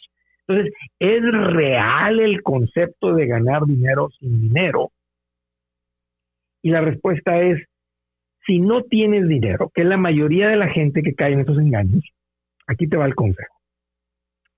Entonces, 0.48 0.74
¿es 0.98 1.22
real 1.22 2.18
el 2.18 2.42
concepto 2.42 3.14
de 3.14 3.26
ganar 3.28 3.64
dinero 3.64 4.08
sin 4.18 4.40
dinero? 4.40 4.90
Y 6.66 6.70
la 6.70 6.80
respuesta 6.80 7.40
es 7.42 7.64
si 8.44 8.58
no 8.58 8.82
tienes 8.82 9.28
dinero, 9.28 9.70
que 9.72 9.82
es 9.82 9.86
la 9.86 9.96
mayoría 9.96 10.48
de 10.48 10.56
la 10.56 10.66
gente 10.66 11.00
que 11.00 11.14
cae 11.14 11.32
en 11.32 11.38
esos 11.38 11.58
engaños, 11.58 12.02
aquí 12.66 12.88
te 12.88 12.96
va 12.96 13.06
el 13.06 13.14
consejo. 13.14 13.54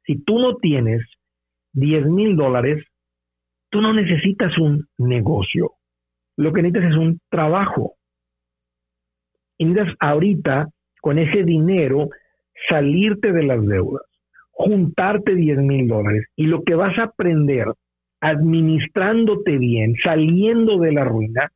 Si 0.06 0.16
tú 0.24 0.38
no 0.38 0.56
tienes 0.56 1.04
10 1.74 2.06
mil 2.06 2.34
dólares, 2.34 2.82
tú 3.68 3.82
no 3.82 3.92
necesitas 3.92 4.56
un 4.56 4.88
negocio. 4.96 5.72
Lo 6.38 6.54
que 6.54 6.62
necesitas 6.62 6.92
es 6.92 6.96
un 6.96 7.20
trabajo. 7.28 7.96
Y 9.58 9.66
necesitas 9.66 9.94
ahorita, 10.00 10.68
con 11.02 11.18
ese 11.18 11.44
dinero, 11.44 12.08
salirte 12.70 13.32
de 13.32 13.42
las 13.42 13.66
deudas, 13.66 14.06
juntarte 14.52 15.34
10 15.34 15.58
mil 15.58 15.86
dólares. 15.86 16.24
Y 16.36 16.46
lo 16.46 16.62
que 16.62 16.74
vas 16.74 16.98
a 16.98 17.02
aprender 17.02 17.66
administrándote 18.22 19.58
bien, 19.58 19.94
saliendo 20.02 20.78
de 20.78 20.92
la 20.92 21.04
ruina, 21.04 21.52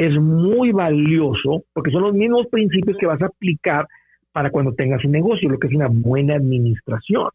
es 0.00 0.18
muy 0.18 0.72
valioso 0.72 1.64
porque 1.74 1.90
son 1.90 2.04
los 2.04 2.14
mismos 2.14 2.46
principios 2.46 2.96
que 2.96 3.04
vas 3.04 3.20
a 3.20 3.26
aplicar 3.26 3.86
para 4.32 4.50
cuando 4.50 4.72
tengas 4.72 5.04
un 5.04 5.12
negocio, 5.12 5.50
lo 5.50 5.58
que 5.58 5.66
es 5.66 5.74
una 5.74 5.88
buena 5.90 6.36
administración. 6.36 7.28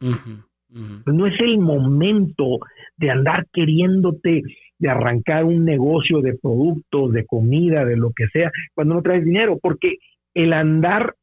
No 1.06 1.28
es 1.28 1.40
el 1.42 1.60
momento 1.60 2.58
de 2.98 3.12
andar 3.12 3.46
queriéndote 3.54 4.42
de 4.80 4.90
arrancar 4.90 5.46
un 5.46 5.64
negocio 5.64 6.22
de 6.22 6.40
productos, 6.42 7.14
de 7.14 7.26
comida, 7.28 7.86
de 7.86 7.98
lo 7.98 8.10
que 8.16 8.26
sea, 8.34 8.50
cuando 8.74 8.96
no 8.96 9.04
traes 9.04 9.24
dinero, 9.24 9.60
porque 9.62 9.98
el 10.34 10.52
andar 10.52 11.14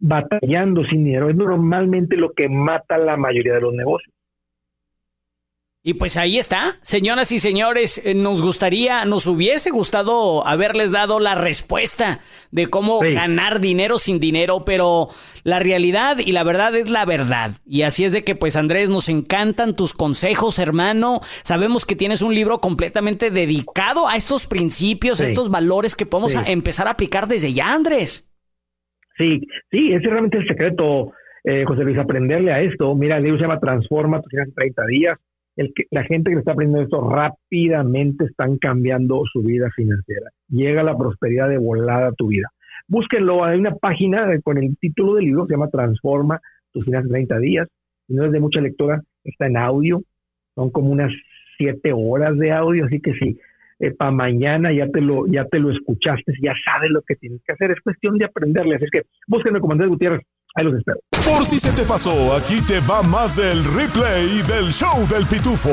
batallando 0.00 0.84
sin 0.84 1.04
dinero 1.04 1.30
es 1.30 1.36
normalmente 1.36 2.16
lo 2.16 2.32
que 2.32 2.48
mata 2.48 2.98
la 2.98 3.16
mayoría 3.16 3.54
de 3.54 3.60
los 3.60 3.72
negocios. 3.72 4.12
Y 5.88 5.94
pues 5.94 6.18
ahí 6.18 6.36
está, 6.36 6.76
señoras 6.82 7.32
y 7.32 7.38
señores, 7.38 8.04
eh, 8.04 8.14
nos 8.14 8.42
gustaría, 8.42 9.06
nos 9.06 9.26
hubiese 9.26 9.70
gustado 9.70 10.46
haberles 10.46 10.92
dado 10.92 11.18
la 11.18 11.34
respuesta 11.34 12.18
de 12.50 12.66
cómo 12.66 13.00
ganar 13.00 13.58
dinero 13.62 13.98
sin 13.98 14.20
dinero, 14.20 14.64
pero 14.66 15.08
la 15.44 15.60
realidad 15.60 16.18
y 16.18 16.32
la 16.32 16.44
verdad 16.44 16.76
es 16.76 16.90
la 16.90 17.06
verdad. 17.06 17.52
Y 17.66 17.84
así 17.84 18.04
es 18.04 18.12
de 18.12 18.22
que 18.22 18.34
pues 18.34 18.54
Andrés, 18.58 18.90
nos 18.90 19.08
encantan 19.08 19.74
tus 19.74 19.94
consejos, 19.94 20.58
hermano. 20.58 21.20
Sabemos 21.22 21.86
que 21.86 21.96
tienes 21.96 22.20
un 22.20 22.34
libro 22.34 22.58
completamente 22.58 23.30
dedicado 23.30 24.08
a 24.08 24.16
estos 24.16 24.46
principios, 24.46 25.22
a 25.22 25.24
estos 25.24 25.50
valores 25.50 25.96
que 25.96 26.04
podemos 26.04 26.34
empezar 26.46 26.86
a 26.86 26.90
aplicar 26.90 27.28
desde 27.28 27.54
ya, 27.54 27.72
Andrés. 27.72 28.30
Sí, 29.16 29.40
sí, 29.70 29.88
ese 29.94 30.04
es 30.04 30.10
realmente 30.10 30.36
el 30.36 30.46
secreto, 30.46 31.12
eh, 31.44 31.64
José 31.66 31.82
Luis, 31.82 31.96
aprenderle 31.96 32.52
a 32.52 32.60
esto. 32.60 32.94
Mira, 32.94 33.16
el 33.16 33.22
libro 33.22 33.38
se 33.38 33.44
llama 33.44 33.58
Transforma 33.58 34.20
tus 34.20 34.32
30 34.54 34.84
días 34.84 35.18
que, 35.74 35.84
la 35.90 36.04
gente 36.04 36.30
que 36.30 36.38
está 36.38 36.52
aprendiendo 36.52 36.84
esto 36.84 37.10
rápidamente 37.10 38.24
están 38.24 38.58
cambiando 38.58 39.22
su 39.32 39.42
vida 39.42 39.70
financiera. 39.74 40.30
Llega 40.48 40.82
la 40.82 40.96
prosperidad 40.96 41.48
de 41.48 41.58
volada 41.58 42.08
a 42.08 42.12
tu 42.12 42.28
vida. 42.28 42.48
Búsquenlo, 42.86 43.44
hay 43.44 43.58
una 43.58 43.74
página 43.74 44.26
con 44.42 44.58
el 44.58 44.76
título 44.78 45.14
del 45.14 45.26
libro, 45.26 45.46
se 45.46 45.54
llama 45.54 45.68
Transforma 45.68 46.40
tus 46.72 46.84
finanzas 46.84 47.10
30 47.10 47.38
días. 47.40 47.68
No 48.08 48.24
es 48.24 48.32
de 48.32 48.40
mucha 48.40 48.60
lectura, 48.60 49.02
está 49.24 49.46
en 49.46 49.56
audio, 49.56 50.00
son 50.54 50.70
como 50.70 50.90
unas 50.90 51.12
siete 51.58 51.92
horas 51.92 52.38
de 52.38 52.52
audio, 52.52 52.86
así 52.86 53.00
que 53.00 53.12
sí, 53.14 53.38
eh, 53.80 53.90
para 53.90 54.10
mañana 54.10 54.72
ya 54.72 54.88
te 54.88 55.00
lo 55.00 55.26
ya 55.26 55.44
te 55.44 55.58
lo 55.58 55.70
escuchaste, 55.70 56.32
ya 56.40 56.54
sabes 56.64 56.90
lo 56.90 57.02
que 57.02 57.16
tienes 57.16 57.42
que 57.44 57.52
hacer, 57.52 57.70
es 57.70 57.80
cuestión 57.80 58.16
de 58.16 58.24
aprenderle. 58.24 58.76
Así 58.76 58.86
que 58.90 59.02
búsquenlo 59.26 59.60
como 59.60 59.72
Andrés 59.72 59.90
Gutiérrez, 59.90 60.22
Ahí 60.54 60.64
los 60.64 60.74
espero. 60.74 60.98
Por 61.24 61.44
si 61.46 61.60
se 61.60 61.70
te 61.72 61.82
pasó, 61.82 62.34
aquí 62.34 62.60
te 62.62 62.80
va 62.80 63.02
más 63.02 63.36
del 63.36 63.64
replay 63.64 64.42
del 64.42 64.72
show 64.72 65.06
del 65.08 65.26
pitufo. 65.26 65.70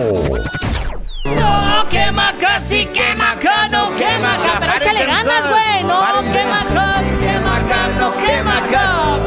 No, 1.25 1.89
quema 1.89 2.34
casi, 2.39 2.86
quema 2.88 3.32
acá, 3.32 3.67
no 3.70 3.96
quema 3.96 4.34
acá. 4.34 4.58
Pero 4.60 4.74
échale 4.74 5.05
ganas, 5.05 5.50
güey. 5.50 5.84
No, 5.84 6.32
quema 6.32 6.62
acá, 6.62 7.03
quema 7.20 7.55
acá, 7.58 7.88
no 8.00 8.17
quema 8.17 8.58
acá. 8.58 9.20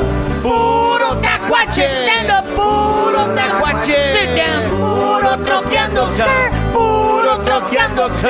Puro 0.43 1.17
tacuache. 1.17 1.89
Stand 1.89 2.55
puro 2.55 3.35
tacuache. 3.35 3.97
Sit 4.13 4.31
down. 4.37 4.71
Puro 4.71 5.39
troqueándose. 5.45 6.25
Puro 6.73 7.39
troqueándose. 7.39 8.29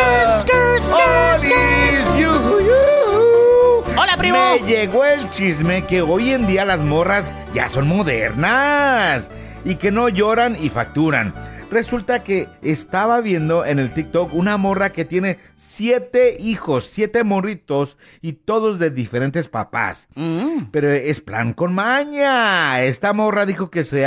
Primo. 4.31 4.39
Me 4.61 4.67
llegó 4.67 5.05
el 5.05 5.31
chisme 5.31 5.85
que 5.87 6.03
hoy 6.03 6.31
en 6.31 6.47
día 6.47 6.65
las 6.65 6.81
morras 6.81 7.33
ya 7.55 7.69
son 7.69 7.89
modernas 7.89 9.31
y 9.65 9.77
que 9.77 9.91
no 9.91 10.09
lloran 10.09 10.57
y 10.61 10.69
facturan. 10.69 11.35
Resulta 11.71 12.25
que 12.25 12.49
estaba 12.63 13.21
viendo 13.21 13.67
en 13.67 13.79
el 13.79 13.93
TikTok 13.93 14.33
una 14.33 14.57
morra 14.57 14.91
que 14.91 15.05
tiene 15.05 15.39
siete 15.57 16.35
hijos, 16.41 16.85
siete 16.87 17.25
morritos 17.25 17.99
y 18.23 18.33
todos 18.33 18.79
de 18.79 18.91
diferentes 18.91 19.49
papás. 19.49 20.09
Mm. 20.15 20.71
Pero 20.71 20.91
es 20.91 21.21
plan 21.21 21.53
con 21.53 21.75
maña. 21.75 22.83
Esta 22.83 23.13
morra 23.13 23.45
dijo 23.45 23.71
que 23.71 23.85
se, 23.85 24.07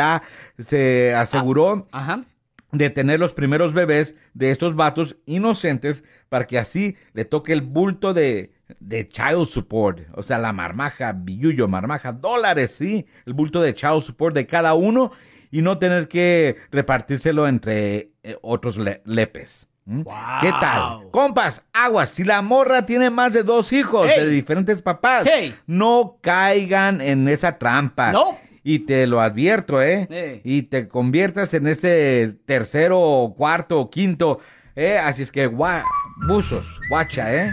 se 0.57 1.13
aseguró 1.13 1.87
ah, 1.91 2.21
de 2.71 2.89
tener 2.89 3.19
los 3.19 3.33
primeros 3.33 3.73
bebés 3.73 4.15
de 4.33 4.49
estos 4.49 4.75
vatos 4.75 5.17
inocentes 5.27 6.03
para 6.29 6.47
que 6.47 6.57
así 6.57 6.97
le 7.13 7.25
toque 7.25 7.53
el 7.53 7.61
bulto 7.61 8.15
de 8.15 8.53
de 8.79 9.07
child 9.09 9.45
support, 9.47 9.99
o 10.13 10.23
sea, 10.23 10.37
la 10.37 10.53
marmaja, 10.53 11.13
billuyo, 11.13 11.67
marmaja, 11.67 12.11
dólares, 12.11 12.71
sí, 12.75 13.05
el 13.25 13.33
bulto 13.33 13.61
de 13.61 13.73
child 13.73 14.01
support 14.01 14.35
de 14.35 14.45
cada 14.47 14.73
uno 14.73 15.11
y 15.51 15.61
no 15.61 15.77
tener 15.77 16.07
que 16.07 16.55
repartírselo 16.71 17.47
entre 17.47 18.11
eh, 18.23 18.37
otros 18.41 18.77
lepes. 19.05 19.67
¿Qué 20.39 20.51
tal? 20.61 21.09
Compas, 21.11 21.63
aguas, 21.73 22.09
si 22.09 22.23
la 22.23 22.41
morra 22.41 22.85
tiene 22.85 23.09
más 23.09 23.33
de 23.33 23.43
dos 23.43 23.73
hijos 23.73 24.07
de 24.07 24.29
diferentes 24.29 24.81
papás, 24.81 25.25
no 25.65 26.17
caigan 26.21 27.01
en 27.01 27.27
esa 27.27 27.57
trampa. 27.57 28.11
No. 28.11 28.37
y 28.63 28.79
te 28.85 29.07
lo 29.07 29.19
advierto, 29.21 29.81
¿eh? 29.81 30.07
Y 30.43 30.61
te 30.61 30.87
conviertas 30.87 31.53
en 31.55 31.65
ese 31.67 32.37
tercero, 32.45 33.33
cuarto, 33.35 33.89
quinto, 33.89 34.39
¿eh? 34.75 34.99
Así 34.99 35.23
es 35.23 35.31
que, 35.31 35.49
gua- 35.49 35.83
buzos, 36.27 36.79
guacha, 36.87 37.33
¿eh? 37.33 37.51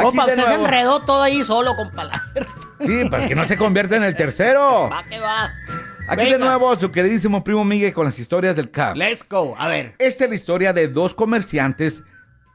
De 0.00 0.18
usted 0.18 0.44
se 0.44 0.54
enredó 0.54 1.00
todo 1.04 1.22
ahí 1.22 1.42
solo 1.44 1.74
con 1.76 1.90
palabras. 1.90 2.22
Sí, 2.80 3.04
para 3.10 3.28
que 3.28 3.34
no 3.34 3.44
se 3.44 3.56
convierta 3.56 3.96
en 3.96 4.04
el 4.04 4.16
tercero. 4.16 4.88
Va 4.90 5.02
que 5.04 5.18
va. 5.20 5.52
Aquí 6.08 6.30
de 6.30 6.38
nuevo 6.38 6.76
su 6.76 6.90
queridísimo 6.90 7.44
primo 7.44 7.64
Miguel 7.64 7.92
con 7.92 8.04
las 8.04 8.18
historias 8.18 8.56
del 8.56 8.70
CAP. 8.70 8.96
Let's 8.96 9.24
go. 9.28 9.54
A 9.58 9.68
ver. 9.68 9.94
Esta 9.98 10.24
es 10.24 10.30
la 10.30 10.36
historia 10.36 10.72
de 10.72 10.88
dos 10.88 11.14
comerciantes 11.14 12.02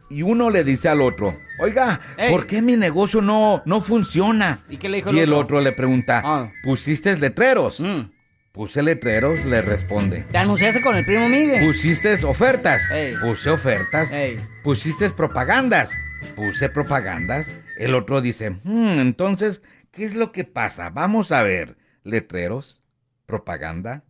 y 0.09 0.21
uno 0.23 0.49
le 0.49 0.63
dice 0.63 0.89
al 0.89 1.01
otro, 1.01 1.37
oiga, 1.59 1.99
Ey. 2.17 2.31
¿por 2.31 2.45
qué 2.47 2.61
mi 2.61 2.73
negocio 2.73 3.21
no, 3.21 3.61
no 3.65 3.81
funciona? 3.81 4.59
¿Y 4.69 4.77
qué 4.77 4.89
le 4.89 4.97
dijo 4.97 5.09
el 5.11 5.15
Y 5.15 5.19
el 5.21 5.29
otro? 5.33 5.43
otro 5.57 5.61
le 5.61 5.71
pregunta, 5.71 6.21
Ah. 6.25 6.51
¿pusiste 6.63 7.17
letreros? 7.17 7.79
Mm. 7.79 8.11
Puse 8.51 8.81
letreros, 8.83 9.43
le 9.45 9.61
responde. 9.61 10.25
¿Te 10.31 10.37
anunciaste 10.37 10.81
con 10.81 10.95
el 10.95 11.05
primo 11.05 11.27
Miguel? 11.27 11.65
¿Pusiste 11.65 12.13
ofertas? 12.25 12.83
Ey. 12.91 13.15
Puse 13.17 13.49
ofertas. 13.49 14.13
Ey. 14.13 14.37
¿Pusiste 14.63 15.09
propagandas? 15.09 15.91
Puse 16.35 16.69
propagandas. 16.69 17.47
El 17.77 17.95
otro 17.95 18.21
dice, 18.21 18.51
"Hmm, 18.63 18.99
entonces, 18.99 19.61
¿qué 19.91 20.05
es 20.05 20.15
lo 20.15 20.31
que 20.31 20.43
pasa? 20.43 20.89
Vamos 20.89 21.31
a 21.31 21.43
ver. 21.43 21.77
¿Letreros? 22.03 22.83
¿Propaganda? 23.25 24.03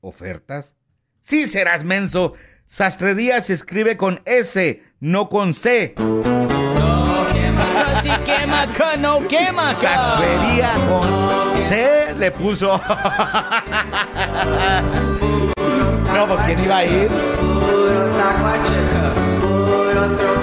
¿Ofertas? 0.00 0.74
Sí, 1.20 1.46
serás 1.46 1.84
menso. 1.84 2.34
Sastrería 2.66 3.40
se 3.40 3.52
escribe 3.54 3.96
con 3.96 4.20
S, 4.24 4.82
no 5.00 5.28
con 5.28 5.52
C. 5.54 5.94
Si 8.02 8.10
quema 8.24 8.62
acá, 8.62 8.96
no 8.96 9.26
quema. 9.26 9.74
Sastrería 9.76 10.70
con 10.88 11.08
C 11.58 12.14
le 12.18 12.30
puso. 12.30 12.78
no, 16.14 16.26
pues 16.28 16.42
¿quién 16.42 16.62
iba 16.64 16.76
a 16.78 16.84
ir? 16.84 17.08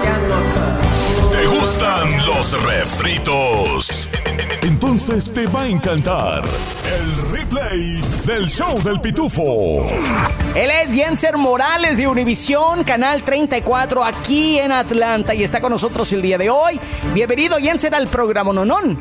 ¿Te 0.02 0.21
gustan 1.92 2.26
los 2.26 2.64
refritos? 2.64 4.10
Entonces 4.62 5.32
te 5.32 5.46
va 5.46 5.62
a 5.62 5.68
encantar 5.68 6.42
el 6.44 7.32
replay 7.32 8.00
del 8.26 8.46
show 8.46 8.78
del 8.82 9.00
pitufo. 9.00 9.86
Él 10.54 10.70
es 10.70 10.94
Jenser 10.94 11.36
Morales 11.36 11.98
de 11.98 12.06
Univisión, 12.06 12.84
Canal 12.84 13.22
34, 13.22 14.04
aquí 14.04 14.58
en 14.58 14.72
Atlanta, 14.72 15.34
y 15.34 15.42
está 15.42 15.60
con 15.60 15.72
nosotros 15.72 16.12
el 16.12 16.22
día 16.22 16.38
de 16.38 16.50
hoy. 16.50 16.78
Bienvenido, 17.14 17.56
Jenser, 17.58 17.94
al 17.94 18.08
programa 18.08 18.52
Nonón. 18.52 18.98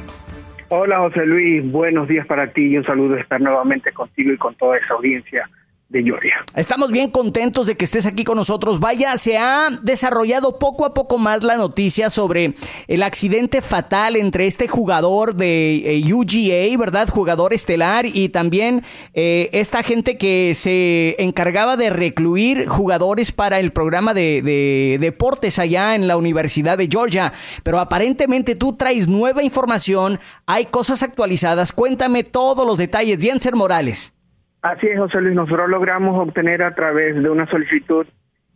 Hola 0.69 0.99
José 0.99 1.25
Luis, 1.25 1.69
buenos 1.69 2.07
días 2.07 2.25
para 2.25 2.53
ti 2.53 2.67
y 2.67 2.77
un 2.77 2.85
saludo 2.85 3.15
de 3.15 3.21
estar 3.21 3.41
nuevamente 3.41 3.91
contigo 3.91 4.31
y 4.31 4.37
con 4.37 4.55
toda 4.55 4.77
esa 4.77 4.93
audiencia 4.93 5.49
de 5.91 6.03
Georgia. 6.03 6.35
Estamos 6.55 6.89
bien 6.89 7.11
contentos 7.11 7.67
de 7.67 7.75
que 7.75 7.83
estés 7.83 8.05
aquí 8.05 8.23
con 8.23 8.37
nosotros. 8.37 8.79
Vaya, 8.79 9.17
se 9.17 9.37
ha 9.37 9.69
desarrollado 9.83 10.57
poco 10.57 10.85
a 10.85 10.93
poco 10.93 11.17
más 11.17 11.43
la 11.43 11.57
noticia 11.57 12.09
sobre 12.09 12.53
el 12.87 13.03
accidente 13.03 13.61
fatal 13.61 14.15
entre 14.15 14.47
este 14.47 14.69
jugador 14.69 15.35
de 15.35 15.97
eh, 15.97 16.13
UGA, 16.13 16.77
¿verdad? 16.77 17.09
Jugador 17.09 17.53
estelar 17.53 18.05
y 18.05 18.29
también 18.29 18.83
eh, 19.13 19.49
esta 19.51 19.83
gente 19.83 20.17
que 20.17 20.53
se 20.55 21.21
encargaba 21.21 21.75
de 21.75 21.89
recluir 21.89 22.67
jugadores 22.67 23.33
para 23.33 23.59
el 23.59 23.73
programa 23.73 24.13
de, 24.13 24.41
de 24.41 24.97
deportes 24.99 25.59
allá 25.59 25.95
en 25.95 26.07
la 26.07 26.15
Universidad 26.15 26.77
de 26.77 26.87
Georgia. 26.89 27.33
Pero 27.63 27.79
aparentemente 27.79 28.55
tú 28.55 28.77
traes 28.77 29.09
nueva 29.09 29.43
información, 29.43 30.19
hay 30.45 30.65
cosas 30.65 31.03
actualizadas. 31.03 31.73
Cuéntame 31.73 32.23
todos 32.23 32.65
los 32.65 32.77
detalles. 32.77 33.21
Jenser 33.21 33.55
Morales. 33.55 34.13
Así 34.61 34.87
es, 34.87 34.99
José 34.99 35.21
Luis, 35.21 35.35
nosotros 35.35 35.69
logramos 35.69 36.19
obtener 36.19 36.61
a 36.61 36.75
través 36.75 37.15
de 37.15 37.29
una 37.29 37.47
solicitud 37.47 38.05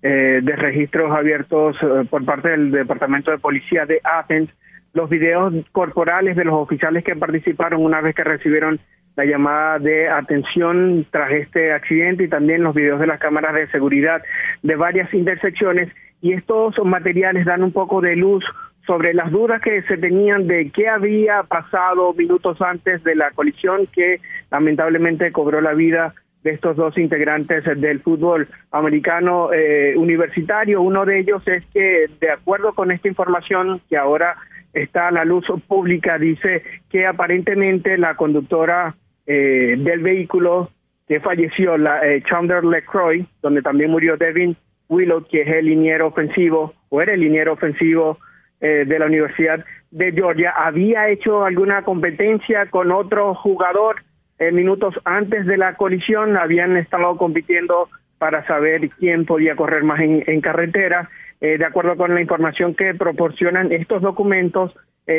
eh, 0.04 0.40
de 0.44 0.56
registros 0.56 1.12
abiertos 1.12 1.76
eh, 1.82 2.06
por 2.10 2.24
parte 2.26 2.50
del 2.50 2.72
Departamento 2.72 3.32
de 3.32 3.40
Policía 3.40 3.86
de 3.86 4.02
Athens 4.04 4.52
los 4.94 5.10
videos 5.10 5.54
corporales 5.72 6.36
de 6.36 6.46
los 6.46 6.54
oficiales 6.54 7.04
que 7.04 7.16
participaron 7.16 7.84
una 7.84 8.02
vez 8.02 8.16
que 8.16 8.24
recibieron 8.24 8.80
la 9.16 9.26
llamada 9.26 9.80
de 9.80 10.08
atención 10.10 11.06
tras 11.12 11.32
este 11.32 11.74
accidente 11.74 12.24
y 12.24 12.30
también 12.30 12.64
los 12.64 12.76
videos 12.76 13.00
de 13.00 13.08
las 13.08 13.20
cámaras 13.20 13.56
de 13.56 13.68
seguridad 13.72 14.22
de 14.64 14.76
varias 14.76 15.14
intersecciones. 15.14 15.90
Y 16.22 16.34
estos 16.34 16.76
materiales 16.84 17.46
dan 17.46 17.62
un 17.62 17.72
poco 17.72 18.00
de 18.00 18.16
luz 18.16 18.44
sobre 18.86 19.14
las 19.14 19.32
dudas 19.32 19.62
que 19.62 19.82
se 19.84 19.98
tenían 19.98 20.48
de 20.48 20.70
qué 20.72 20.88
había 20.88 21.44
pasado 21.44 22.14
minutos 22.14 22.62
antes 22.62 23.04
de 23.04 23.16
la 23.16 23.32
colisión 23.32 23.88
que 23.88 24.22
lamentablemente 24.52 25.32
cobró 25.32 25.62
la 25.62 25.74
vida 25.74 26.14
de 26.44 26.52
estos 26.52 26.76
dos 26.78 26.96
integrantes 26.98 27.64
del 27.64 28.02
fútbol 28.02 28.48
americano 28.72 29.52
eh, 29.52 29.96
universitario. 29.98 30.82
Uno 30.82 31.04
de 31.04 31.20
ellos 31.20 31.42
es 31.48 31.66
que, 31.74 32.06
de 32.20 32.30
acuerdo 32.30 32.74
con 32.74 32.92
esta 32.92 33.08
información 33.08 33.82
que 33.90 33.98
ahora 33.98 34.36
está 34.72 35.08
a 35.08 35.12
la 35.12 35.26
luz 35.26 35.46
pública, 35.68 36.20
dice 36.20 36.64
que 36.90 37.08
aparentemente 37.08 37.98
la 37.98 38.16
conductora 38.16 38.96
eh, 39.26 39.76
del 39.78 40.02
vehículo 40.02 40.70
que 41.08 41.20
falleció, 41.20 41.78
la 41.78 42.06
eh, 42.06 42.22
Chandler 42.30 42.64
LeCroy, 42.64 43.26
donde 43.42 43.64
también 43.64 43.90
murió 43.90 44.16
Devin 44.18 44.56
Willow, 44.88 45.26
que 45.28 45.42
es 45.42 45.48
el 45.48 45.66
liniero 45.66 46.08
ofensivo, 46.08 46.74
o 46.90 47.02
era 47.02 47.14
el 47.14 47.22
liniero 47.22 47.54
ofensivo 47.54 48.20
eh, 48.62 48.86
de 48.88 49.00
la 49.00 49.06
Universidad 49.06 49.64
de 49.92 50.12
Georgia, 50.12 50.52
había 50.56 51.10
hecho 51.10 51.46
alguna 51.46 51.84
competencia 51.84 52.66
con 52.68 52.92
otro 52.92 53.34
jugador 53.36 54.04
eh, 54.40 54.52
minutos 54.52 54.96
antes 55.06 55.46
de 55.46 55.58
la 55.58 55.74
colisión, 55.74 56.36
habían 56.38 56.76
estado 56.78 57.16
compitiendo 57.18 57.90
para 58.18 58.46
saber 58.48 58.90
quién 58.90 59.26
podía 59.26 59.56
correr 59.56 59.84
más 59.84 60.00
en, 60.02 60.24
en 60.28 60.42
carretera. 60.42 61.10
Eh, 61.42 61.58
de 61.58 61.66
acuerdo 61.66 61.96
con 61.98 62.14
la 62.16 62.22
información 62.22 62.74
que 62.76 62.94
proporcionan 62.96 63.72
estos 63.72 64.02
documentos, 64.02 64.74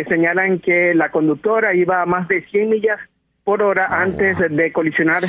señalan 0.09 0.59
que 0.59 0.95
la 0.95 1.11
conductora 1.11 1.73
iba 1.73 2.03
a 2.03 2.07
más 2.07 2.27
de 2.27 2.43
100 2.47 2.71
millas 2.71 2.99
por 3.45 3.63
hora 3.63 3.87
antes 3.89 4.37
de 4.37 4.73
colisionar 4.73 5.23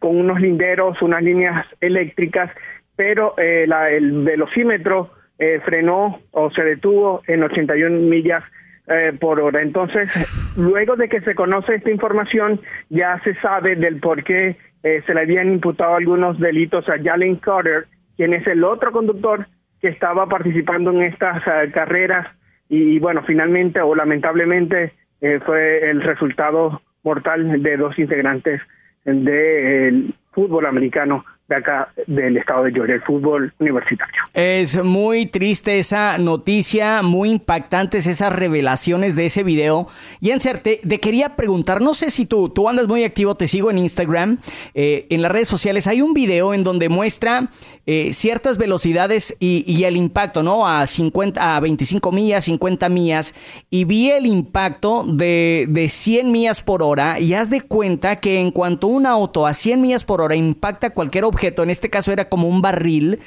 con 0.00 0.16
unos 0.18 0.38
linderos, 0.38 1.00
unas 1.00 1.22
líneas 1.22 1.64
eléctricas, 1.80 2.50
pero 2.94 3.34
la- 3.66 3.90
el 3.90 4.22
velocímetro 4.24 5.10
eh, 5.38 5.60
frenó 5.64 6.20
o 6.30 6.50
se 6.50 6.62
detuvo 6.62 7.22
en 7.26 7.42
81 7.42 8.08
millas 8.08 8.44
eh, 8.88 9.16
por 9.18 9.40
hora. 9.40 9.62
Entonces, 9.62 10.54
luego 10.56 10.96
de 10.96 11.08
que 11.08 11.20
se 11.20 11.34
conoce 11.34 11.76
esta 11.76 11.90
información, 11.90 12.60
ya 12.90 13.20
se 13.24 13.34
sabe 13.36 13.76
del 13.76 14.00
por 14.00 14.24
qué 14.24 14.56
eh, 14.82 15.02
se 15.06 15.14
le 15.14 15.20
habían 15.20 15.52
imputado 15.52 15.94
algunos 15.94 16.38
delitos 16.40 16.88
a 16.88 17.00
Jalen 17.02 17.36
Carter, 17.36 17.86
quien 18.16 18.34
es 18.34 18.46
el 18.46 18.64
otro 18.64 18.90
conductor 18.90 19.46
que 19.80 19.88
estaba 19.88 20.26
participando 20.26 20.90
en 20.90 21.02
estas 21.02 21.42
eh, 21.46 21.70
carreras 21.72 22.26
y, 22.68 22.98
bueno, 22.98 23.22
finalmente 23.24 23.80
o 23.80 23.94
lamentablemente 23.94 24.92
eh, 25.20 25.40
fue 25.44 25.90
el 25.90 26.02
resultado 26.02 26.82
mortal 27.04 27.62
de 27.62 27.76
dos 27.76 27.98
integrantes 27.98 28.60
del 29.04 30.14
fútbol 30.32 30.66
americano 30.66 31.24
acá 31.54 31.92
del 32.06 32.36
estado 32.36 32.64
de 32.64 32.72
Georgia, 32.72 32.94
el 32.94 33.02
fútbol 33.02 33.52
universitario. 33.58 34.22
Es 34.34 34.82
muy 34.82 35.26
triste 35.26 35.78
esa 35.78 36.18
noticia, 36.18 37.02
muy 37.02 37.30
impactantes 37.30 38.06
esas 38.06 38.34
revelaciones 38.34 39.16
de 39.16 39.26
ese 39.26 39.42
video. 39.42 39.86
Jenser, 40.20 40.58
te, 40.58 40.76
te 40.76 41.00
quería 41.00 41.36
preguntar, 41.36 41.82
no 41.82 41.94
sé 41.94 42.10
si 42.10 42.26
tú, 42.26 42.48
tú 42.48 42.68
andas 42.68 42.88
muy 42.88 43.04
activo, 43.04 43.34
te 43.34 43.48
sigo 43.48 43.70
en 43.70 43.78
Instagram, 43.78 44.38
eh, 44.74 45.06
en 45.10 45.22
las 45.22 45.32
redes 45.32 45.48
sociales, 45.48 45.86
hay 45.86 46.02
un 46.02 46.14
video 46.14 46.54
en 46.54 46.64
donde 46.64 46.88
muestra 46.88 47.48
eh, 47.86 48.12
ciertas 48.12 48.58
velocidades 48.58 49.36
y, 49.40 49.64
y 49.66 49.84
el 49.84 49.96
impacto, 49.96 50.42
¿no? 50.42 50.66
A 50.66 50.86
50, 50.86 51.56
a 51.56 51.60
25 51.60 52.12
millas, 52.12 52.44
50 52.44 52.88
millas, 52.88 53.34
y 53.70 53.84
vi 53.84 54.10
el 54.10 54.26
impacto 54.26 55.04
de, 55.06 55.66
de 55.68 55.88
100 55.88 56.30
millas 56.30 56.62
por 56.62 56.82
hora 56.82 57.18
y 57.20 57.34
haz 57.34 57.50
de 57.50 57.60
cuenta 57.60 58.16
que 58.16 58.40
en 58.40 58.50
cuanto 58.50 58.86
un 58.86 59.06
auto 59.06 59.46
a 59.46 59.54
100 59.54 59.80
millas 59.80 60.04
por 60.04 60.20
hora 60.20 60.36
impacta 60.36 60.90
cualquier 60.90 61.24
objeto, 61.24 61.41
en 61.48 61.70
este 61.70 61.90
caso 61.90 62.12
era 62.12 62.28
como 62.28 62.48
un 62.48 62.62
barril, 62.62 63.18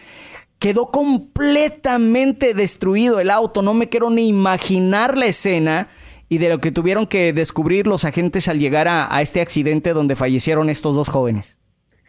quedó 0.59 0.91
completamente 0.91 2.53
destruido 2.53 3.19
el 3.19 3.29
auto. 3.29 3.61
No 3.61 3.73
me 3.73 3.89
quiero 3.89 4.09
ni 4.09 4.29
imaginar 4.29 5.17
la 5.17 5.25
escena 5.25 5.87
y 6.29 6.37
de 6.37 6.49
lo 6.49 6.59
que 6.59 6.71
tuvieron 6.71 7.05
que 7.07 7.33
descubrir 7.33 7.87
los 7.87 8.05
agentes 8.05 8.47
al 8.47 8.59
llegar 8.59 8.87
a, 8.87 9.13
a 9.15 9.21
este 9.21 9.41
accidente 9.41 9.93
donde 9.93 10.15
fallecieron 10.15 10.69
estos 10.69 10.95
dos 10.95 11.09
jóvenes. 11.09 11.57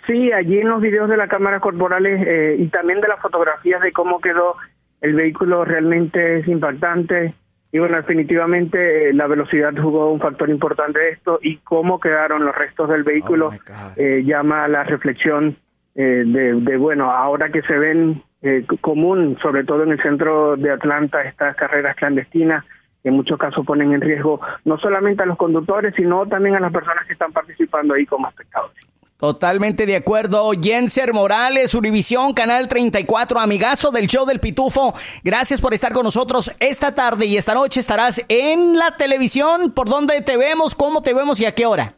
Sí, 0.07 0.33
allí 0.33 0.59
en 0.59 0.69
los 0.69 0.81
videos 0.81 1.11
de 1.11 1.16
las 1.16 1.29
cámaras 1.29 1.61
corporales 1.61 2.25
eh, 2.27 2.57
y 2.59 2.69
también 2.69 3.01
de 3.01 3.09
las 3.09 3.21
fotografías 3.21 3.83
de 3.83 3.92
cómo 3.92 4.21
quedó 4.21 4.55
el 5.01 5.14
vehículo 5.14 5.64
realmente 5.64 6.38
es 6.38 6.49
impactante. 6.49 7.35
Y 7.73 7.79
bueno, 7.81 7.97
definitivamente 7.97 9.09
eh, 9.09 9.12
la 9.12 9.27
velocidad 9.27 9.75
jugó 9.77 10.12
un 10.12 10.21
factor 10.21 10.49
importante 10.49 11.01
de 11.01 11.11
esto 11.11 11.40
y 11.42 11.59
cómo 11.59 11.99
quedaron 11.99 12.45
los 12.45 12.55
restos 12.55 12.88
del 12.88 13.03
vehículo 13.03 13.51
eh, 13.97 14.23
llama 14.25 14.64
a 14.64 14.69
la 14.69 14.85
reflexión 14.85 15.57
eh, 15.96 16.24
de, 16.26 16.61
de, 16.61 16.76
bueno, 16.76 17.11
ahora 17.11 17.50
que 17.50 17.62
se 17.62 17.76
ven 17.76 18.22
eh, 18.42 18.66
común, 18.82 19.38
sobre 19.42 19.64
todo 19.64 19.82
en 19.82 19.92
el 19.92 20.02
centro 20.02 20.56
de 20.56 20.70
Atlanta, 20.70 21.22
estas 21.22 21.56
carreras 21.56 21.96
clandestinas, 21.96 22.64
en 23.02 23.14
muchos 23.14 23.38
casos 23.38 23.64
ponen 23.64 23.92
en 23.92 24.00
riesgo 24.00 24.40
no 24.64 24.78
solamente 24.78 25.22
a 25.22 25.26
los 25.26 25.38
conductores, 25.38 25.94
sino 25.96 26.26
también 26.26 26.56
a 26.56 26.61
las 26.61 26.72
personas 26.72 27.06
que 27.06 27.14
están 27.14 27.32
participando 27.32 27.94
ahí 27.94 28.04
como 28.04 28.28
espectadores. 28.28 28.76
Totalmente 29.16 29.87
de 29.87 29.96
acuerdo. 29.96 30.50
Jenser 30.61 31.14
Morales, 31.14 31.74
Univisión, 31.74 32.35
Canal 32.35 32.68
34, 32.68 33.40
amigazo 33.40 33.90
del 33.90 34.09
show 34.09 34.26
del 34.26 34.40
Pitufo. 34.40 34.92
Gracias 35.24 35.62
por 35.62 35.72
estar 35.72 35.94
con 35.94 36.04
nosotros 36.04 36.54
esta 36.61 36.94
tarde 36.94 37.24
y 37.24 37.38
esta 37.38 37.54
noche 37.54 37.80
estarás 37.80 38.22
en 38.28 38.76
la 38.76 38.96
televisión. 38.98 39.72
¿Por 39.72 39.88
dónde 39.88 40.20
te 40.20 40.37
vemos? 40.37 40.74
¿Cómo 40.74 41.00
te 41.00 41.14
vemos 41.14 41.40
y 41.40 41.46
a 41.46 41.54
qué 41.54 41.64
hora? 41.64 41.95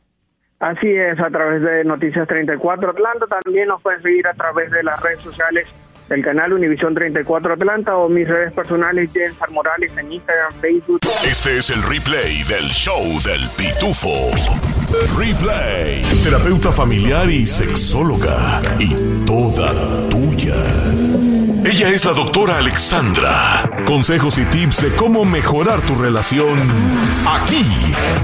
Así 0.60 0.88
es, 0.88 1.18
a 1.20 1.30
través 1.30 1.62
de 1.62 1.84
Noticias 1.84 2.26
34 2.26 2.90
Atlanta. 2.90 3.26
También 3.42 3.68
nos 3.68 3.80
pueden 3.80 4.02
seguir 4.02 4.26
a 4.26 4.34
través 4.34 4.70
de 4.70 4.82
las 4.82 5.00
redes 5.00 5.20
sociales 5.20 5.66
del 6.08 6.24
canal 6.24 6.52
Univisión 6.52 6.94
34 6.94 7.54
Atlanta 7.54 7.96
o 7.96 8.08
mis 8.08 8.26
redes 8.26 8.52
personales, 8.52 9.10
Jenser 9.12 9.50
Morales 9.50 9.96
en 9.96 10.12
Instagram, 10.12 10.52
Facebook. 10.60 11.00
Este 11.28 11.58
es 11.58 11.70
el 11.70 11.82
replay 11.82 12.42
del 12.44 12.68
show 12.70 13.04
del 13.24 13.42
Pitufo. 13.56 14.30
Replay. 15.18 16.02
Terapeuta 16.24 16.72
familiar 16.72 17.28
y 17.28 17.46
sexóloga. 17.46 18.60
Y 18.80 18.94
toda 19.26 20.08
tuya. 20.08 21.37
Ella 21.70 21.90
es 21.90 22.06
la 22.06 22.14
doctora 22.14 22.56
Alexandra. 22.56 23.84
Consejos 23.86 24.38
y 24.38 24.46
tips 24.46 24.84
de 24.84 24.96
cómo 24.96 25.26
mejorar 25.26 25.84
tu 25.84 25.94
relación 25.96 26.58
aquí, 27.26 27.62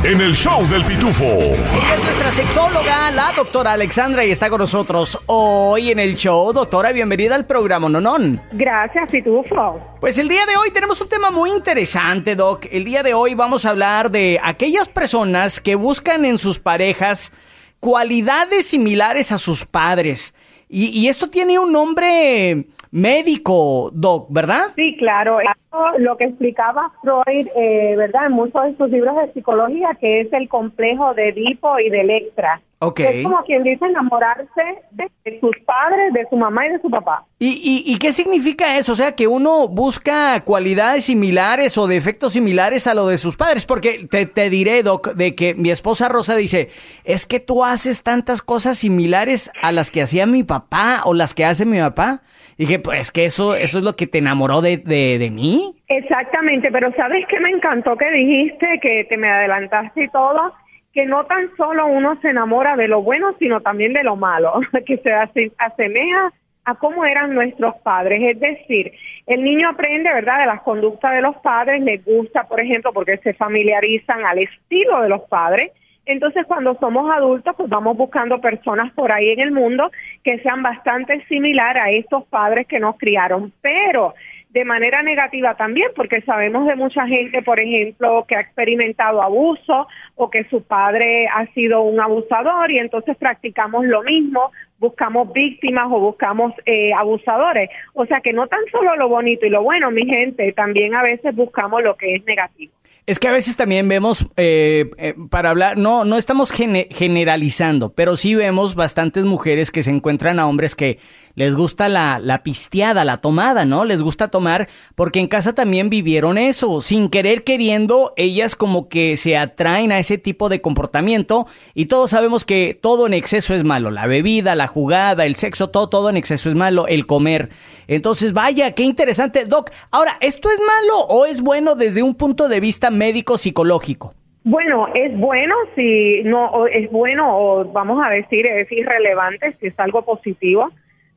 en 0.02 0.18
el 0.22 0.34
show 0.34 0.66
del 0.66 0.82
Pitufo. 0.86 1.24
Ella 1.24 1.94
es 1.94 2.04
nuestra 2.04 2.30
sexóloga, 2.30 3.10
la 3.10 3.34
doctora 3.36 3.72
Alexandra, 3.72 4.24
y 4.24 4.30
está 4.30 4.48
con 4.48 4.60
nosotros 4.60 5.18
hoy 5.26 5.90
en 5.90 5.98
el 5.98 6.14
show. 6.14 6.54
Doctora, 6.54 6.92
bienvenida 6.92 7.34
al 7.34 7.44
programa 7.44 7.86
Nonón. 7.90 8.40
Gracias, 8.52 9.12
Pitufo. 9.12 9.78
Pues 10.00 10.16
el 10.16 10.28
día 10.28 10.46
de 10.46 10.56
hoy 10.56 10.70
tenemos 10.70 10.98
un 11.02 11.10
tema 11.10 11.30
muy 11.30 11.50
interesante, 11.50 12.36
Doc. 12.36 12.64
El 12.72 12.86
día 12.86 13.02
de 13.02 13.12
hoy 13.12 13.34
vamos 13.34 13.66
a 13.66 13.70
hablar 13.70 14.10
de 14.10 14.40
aquellas 14.42 14.88
personas 14.88 15.60
que 15.60 15.74
buscan 15.74 16.24
en 16.24 16.38
sus 16.38 16.58
parejas 16.60 17.30
cualidades 17.78 18.68
similares 18.68 19.32
a 19.32 19.36
sus 19.36 19.66
padres. 19.66 20.32
Y, 20.66 20.86
y 20.98 21.08
esto 21.08 21.28
tiene 21.28 21.58
un 21.58 21.70
nombre 21.70 22.66
médico, 22.94 23.90
Doc, 23.92 24.28
¿verdad? 24.30 24.66
Sí, 24.76 24.96
claro. 24.96 25.40
Eso 25.40 25.98
lo 25.98 26.16
que 26.16 26.26
explicaba 26.26 26.92
Freud, 27.02 27.48
eh, 27.56 27.96
¿verdad? 27.96 28.26
En 28.26 28.32
muchos 28.32 28.62
de 28.62 28.76
sus 28.76 28.88
libros 28.88 29.16
de 29.16 29.32
psicología, 29.32 29.98
que 30.00 30.20
es 30.20 30.32
el 30.32 30.48
complejo 30.48 31.12
de 31.14 31.30
Edipo 31.30 31.80
y 31.80 31.90
de 31.90 32.02
Electra. 32.02 32.62
Ok. 32.78 33.00
Es 33.00 33.24
como 33.24 33.42
quien 33.44 33.64
dice 33.64 33.84
enamorarse 33.86 34.62
de 34.92 35.40
sus 35.40 35.56
padres, 35.64 36.12
de 36.12 36.26
su 36.28 36.36
mamá 36.36 36.66
y 36.66 36.72
de 36.72 36.80
su 36.82 36.90
papá. 36.90 37.24
¿Y, 37.38 37.48
y, 37.48 37.92
y 37.92 37.98
qué 37.98 38.12
significa 38.12 38.76
eso? 38.76 38.92
O 38.92 38.94
sea, 38.94 39.16
que 39.16 39.26
uno 39.26 39.66
busca 39.68 40.44
cualidades 40.44 41.06
similares 41.06 41.76
o 41.78 41.88
defectos 41.88 42.34
similares 42.34 42.86
a 42.86 42.94
lo 42.94 43.08
de 43.08 43.16
sus 43.16 43.36
padres. 43.36 43.66
Porque 43.66 44.06
te, 44.08 44.26
te 44.26 44.50
diré, 44.50 44.82
Doc, 44.82 45.14
de 45.14 45.34
que 45.34 45.54
mi 45.54 45.70
esposa 45.70 46.08
Rosa 46.08 46.36
dice, 46.36 46.68
es 47.04 47.26
que 47.26 47.40
tú 47.40 47.64
haces 47.64 48.02
tantas 48.02 48.42
cosas 48.42 48.78
similares 48.78 49.50
a 49.62 49.72
las 49.72 49.90
que 49.90 50.02
hacía 50.02 50.26
mi 50.26 50.44
papá 50.44 51.00
o 51.06 51.14
las 51.14 51.34
que 51.34 51.44
hace 51.44 51.64
mi 51.64 51.78
papá. 51.80 52.22
Y 52.56 52.66
dije, 52.66 52.78
pues 52.78 53.10
que 53.12 53.24
eso, 53.24 53.54
eso 53.54 53.78
es 53.78 53.84
lo 53.84 53.94
que 53.96 54.06
te 54.06 54.18
enamoró 54.18 54.60
de, 54.60 54.76
de, 54.76 55.18
de 55.18 55.30
mí. 55.30 55.72
Exactamente, 55.88 56.70
pero 56.70 56.92
¿sabes 56.94 57.24
qué 57.28 57.40
me 57.40 57.50
encantó 57.50 57.96
que 57.96 58.10
dijiste, 58.10 58.78
que 58.80 59.04
te 59.04 59.16
me 59.16 59.28
adelantaste 59.30 60.04
y 60.04 60.08
todo? 60.08 60.52
Que 60.92 61.06
no 61.06 61.24
tan 61.26 61.50
solo 61.56 61.86
uno 61.86 62.18
se 62.22 62.28
enamora 62.28 62.76
de 62.76 62.86
lo 62.88 63.02
bueno, 63.02 63.34
sino 63.38 63.60
también 63.60 63.92
de 63.92 64.04
lo 64.04 64.16
malo, 64.16 64.60
que 64.86 64.98
se 64.98 65.12
ase- 65.12 65.52
asemeja 65.58 66.32
a 66.66 66.74
cómo 66.76 67.04
eran 67.04 67.34
nuestros 67.34 67.74
padres. 67.82 68.22
Es 68.22 68.40
decir, 68.40 68.92
el 69.26 69.42
niño 69.42 69.68
aprende, 69.68 70.12
¿verdad?, 70.12 70.38
de 70.40 70.46
las 70.46 70.62
conductas 70.62 71.12
de 71.14 71.20
los 71.20 71.36
padres, 71.36 71.82
les 71.82 72.02
gusta, 72.04 72.44
por 72.44 72.60
ejemplo, 72.60 72.92
porque 72.92 73.18
se 73.18 73.34
familiarizan 73.34 74.24
al 74.24 74.38
estilo 74.38 75.02
de 75.02 75.08
los 75.08 75.22
padres. 75.22 75.72
Entonces, 76.06 76.44
cuando 76.46 76.76
somos 76.78 77.10
adultos, 77.10 77.54
pues 77.56 77.68
vamos 77.68 77.96
buscando 77.96 78.40
personas 78.40 78.92
por 78.92 79.10
ahí 79.10 79.30
en 79.30 79.40
el 79.40 79.52
mundo 79.52 79.90
que 80.22 80.38
sean 80.40 80.62
bastante 80.62 81.24
similar 81.26 81.78
a 81.78 81.90
estos 81.90 82.24
padres 82.24 82.66
que 82.66 82.78
nos 82.78 82.96
criaron, 82.98 83.52
pero 83.62 84.14
de 84.54 84.64
manera 84.64 85.02
negativa 85.02 85.56
también, 85.56 85.88
porque 85.96 86.20
sabemos 86.20 86.66
de 86.68 86.76
mucha 86.76 87.08
gente, 87.08 87.42
por 87.42 87.58
ejemplo, 87.58 88.24
que 88.28 88.36
ha 88.36 88.40
experimentado 88.40 89.20
abuso 89.20 89.88
o 90.14 90.30
que 90.30 90.44
su 90.44 90.62
padre 90.62 91.26
ha 91.26 91.44
sido 91.54 91.82
un 91.82 92.00
abusador 92.00 92.70
y 92.70 92.78
entonces 92.78 93.16
practicamos 93.16 93.84
lo 93.84 94.04
mismo, 94.04 94.52
buscamos 94.78 95.32
víctimas 95.32 95.86
o 95.90 95.98
buscamos 95.98 96.52
eh, 96.66 96.92
abusadores. 96.92 97.68
O 97.94 98.06
sea 98.06 98.20
que 98.20 98.32
no 98.32 98.46
tan 98.46 98.60
solo 98.70 98.94
lo 98.94 99.08
bonito 99.08 99.44
y 99.44 99.50
lo 99.50 99.64
bueno, 99.64 99.90
mi 99.90 100.06
gente, 100.06 100.52
también 100.52 100.94
a 100.94 101.02
veces 101.02 101.34
buscamos 101.34 101.82
lo 101.82 101.96
que 101.96 102.14
es 102.14 102.24
negativo. 102.24 102.72
Es 103.06 103.18
que 103.18 103.28
a 103.28 103.32
veces 103.32 103.56
también 103.56 103.86
vemos, 103.86 104.24
eh, 104.38 104.90
eh, 104.96 105.14
para 105.28 105.50
hablar, 105.50 105.76
no, 105.76 106.06
no 106.06 106.16
estamos 106.16 106.50
gene- 106.50 106.88
generalizando, 106.90 107.92
pero 107.92 108.16
sí 108.16 108.34
vemos 108.34 108.76
bastantes 108.76 109.26
mujeres 109.26 109.70
que 109.70 109.82
se 109.82 109.90
encuentran 109.90 110.40
a 110.40 110.46
hombres 110.46 110.74
que 110.74 110.98
les 111.34 111.54
gusta 111.54 111.90
la, 111.90 112.18
la 112.18 112.42
pisteada, 112.42 113.04
la 113.04 113.18
tomada, 113.18 113.66
¿no? 113.66 113.84
Les 113.84 114.00
gusta 114.00 114.28
tomar 114.28 114.70
porque 114.94 115.20
en 115.20 115.26
casa 115.26 115.52
también 115.52 115.90
vivieron 115.90 116.38
eso, 116.38 116.80
sin 116.80 117.10
querer 117.10 117.44
queriendo, 117.44 118.14
ellas 118.16 118.56
como 118.56 118.88
que 118.88 119.18
se 119.18 119.36
atraen 119.36 119.92
a 119.92 119.98
ese 119.98 120.16
tipo 120.16 120.48
de 120.48 120.62
comportamiento 120.62 121.46
y 121.74 121.86
todos 121.86 122.12
sabemos 122.12 122.46
que 122.46 122.78
todo 122.80 123.06
en 123.06 123.12
exceso 123.12 123.52
es 123.54 123.64
malo, 123.64 123.90
la 123.90 124.06
bebida, 124.06 124.54
la 124.54 124.66
jugada, 124.66 125.26
el 125.26 125.36
sexo, 125.36 125.68
todo, 125.68 125.90
todo 125.90 126.08
en 126.08 126.16
exceso 126.16 126.48
es 126.48 126.54
malo, 126.54 126.86
el 126.86 127.04
comer. 127.04 127.50
Entonces, 127.86 128.32
vaya, 128.32 128.70
qué 128.72 128.82
interesante, 128.84 129.44
Doc. 129.44 129.70
Ahora, 129.90 130.16
¿esto 130.22 130.48
es 130.48 130.58
malo 130.58 131.00
o 131.08 131.26
es 131.26 131.42
bueno 131.42 131.74
desde 131.74 132.02
un 132.02 132.14
punto 132.14 132.48
de 132.48 132.60
vista 132.60 132.90
médico 132.94 133.36
psicológico? 133.36 134.12
Bueno, 134.44 134.88
es 134.94 135.16
bueno 135.16 135.54
si 135.74 136.22
no 136.24 136.66
es 136.66 136.90
bueno 136.90 137.38
o 137.38 137.64
vamos 137.64 138.04
a 138.04 138.10
decir 138.10 138.46
es 138.46 138.70
irrelevante 138.70 139.56
si 139.58 139.68
es 139.68 139.80
algo 139.80 140.02
positivo, 140.02 140.70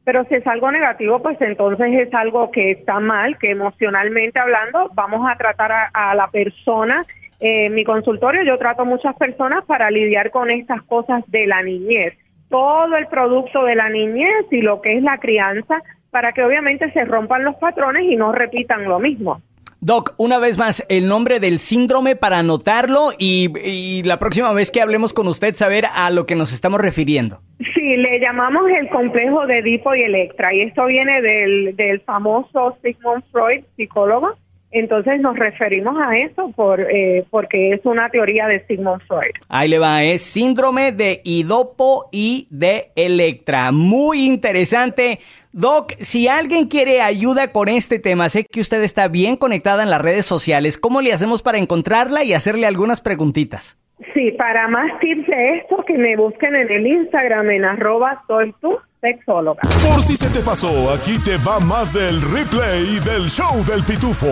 pero 0.06 0.24
si 0.30 0.36
es 0.36 0.48
algo 0.48 0.72
negativo, 0.72 1.22
pues 1.22 1.36
entonces 1.42 1.88
es 1.94 2.14
algo 2.14 2.50
que 2.52 2.72
está 2.72 3.02
mal, 3.02 3.38
que 3.38 3.52
emocionalmente 3.52 4.40
hablando 4.40 4.90
vamos 4.94 5.30
a 5.30 5.36
tratar 5.36 5.90
a, 5.94 6.16
la 6.16 6.30
persona. 6.30 7.06
En 7.42 7.74
mi 7.74 7.84
consultorio 7.84 8.44
yo 8.44 8.58
trato 8.58 8.86
muchas 8.86 9.14
personas 9.18 9.66
para 9.66 9.92
lidiar 9.92 10.32
con 10.32 10.50
estas 10.50 10.82
cosas 10.84 11.22
de 11.28 11.48
la 11.48 11.62
niñez, 11.62 12.14
todo 12.50 12.96
el 12.96 13.08
producto 13.08 13.66
de 13.66 13.76
la 13.76 13.90
niñez 13.90 14.46
y 14.52 14.62
lo 14.62 14.80
que 14.80 14.96
es 14.96 15.04
la 15.04 15.18
crianza, 15.18 15.82
para 16.12 16.32
que 16.32 16.46
obviamente 16.46 16.90
se 16.94 17.04
rompan 17.04 17.44
los 17.44 17.56
patrones 17.58 18.06
y 18.10 18.16
no 18.16 18.32
repitan 18.32 18.86
lo 18.86 19.00
mismo. 19.00 19.42
Doc, 19.80 20.16
una 20.18 20.40
vez 20.40 20.58
más, 20.58 20.86
el 20.90 21.08
nombre 21.08 21.40
del 21.40 21.60
síndrome 21.60 22.16
para 22.16 22.40
anotarlo 22.40 23.10
y, 23.20 24.02
la 24.04 24.18
próxima 24.18 24.52
vez 24.54 24.72
que 24.72 24.82
hablemos 24.82 25.14
con 25.14 25.28
usted 25.28 25.54
saber 25.56 25.86
a 25.94 26.10
lo 26.10 26.26
que 26.26 26.36
nos 26.36 26.54
estamos 26.54 26.82
refiriendo. 26.82 27.42
Sí, 27.76 27.96
le 27.96 28.20
llamamos 28.20 28.64
el 28.70 28.90
complejo 28.90 29.46
de 29.46 29.60
Edipo 29.60 29.94
y 29.94 30.04
Electra 30.04 30.54
y 30.54 30.62
esto 30.62 30.86
viene 30.86 31.22
del, 31.22 31.76
del 31.76 32.02
famoso 32.02 32.78
Sigmund 32.82 33.24
Freud, 33.32 33.64
psicólogo. 33.76 34.36
Entonces 34.72 35.22
nos 35.22 35.38
referimos 35.38 35.96
a 35.98 36.18
eso 36.18 36.52
por, 36.56 36.82
eh, 36.82 37.26
porque 37.30 37.72
es 37.72 37.86
una 37.86 38.10
teoría 38.10 38.48
de 38.48 38.66
Sigmund 38.66 39.02
Freud. 39.08 39.32
Ahí 39.48 39.70
le 39.70 39.80
va, 39.80 40.04
es 40.04 40.22
síndrome 40.22 40.92
de 40.92 41.22
Idopo 41.24 42.10
y 42.12 42.48
de 42.50 42.92
Electra. 42.96 43.72
Muy 43.72 44.26
interesante. 44.26 45.20
Doc, 45.54 45.94
si 46.00 46.28
alguien 46.28 46.68
quiere 46.68 47.02
ayuda 47.02 47.52
con 47.54 47.70
este 47.70 47.98
tema, 47.98 48.28
sé 48.30 48.44
que 48.44 48.60
usted 48.60 48.84
está 48.84 49.08
bien 49.08 49.38
conectada 49.38 49.84
en 49.84 49.90
las 49.90 50.02
redes 50.02 50.26
sociales. 50.26 50.78
¿Cómo 50.78 51.02
le 51.02 51.14
hacemos 51.14 51.42
para 51.42 51.58
encontrarla 51.58 52.24
y 52.24 52.34
hacerle 52.34 52.68
algunas 52.68 53.02
preguntitas? 53.02 53.80
Sí, 54.14 54.32
para 54.32 54.68
más 54.68 55.00
tips 55.00 55.28
de 55.28 55.58
esto, 55.58 55.84
que 55.86 55.98
me 55.98 56.16
busquen 56.18 56.56
en 56.56 56.70
el 56.72 56.86
Instagram 56.86 57.50
en 57.50 57.66
arroba 57.66 58.24
soy 58.28 58.54
tu 58.62 58.78
sexóloga. 59.02 59.62
Por 59.62 60.02
si 60.02 60.18
se 60.18 60.30
te 60.30 60.40
pasó, 60.40 60.92
aquí 60.92 61.18
te 61.20 61.38
va 61.38 61.60
más 61.60 61.94
del 61.94 62.22
replay 62.22 63.00
del 63.00 63.30
show 63.30 63.64
del 63.66 63.84
pitufo. 63.84 64.28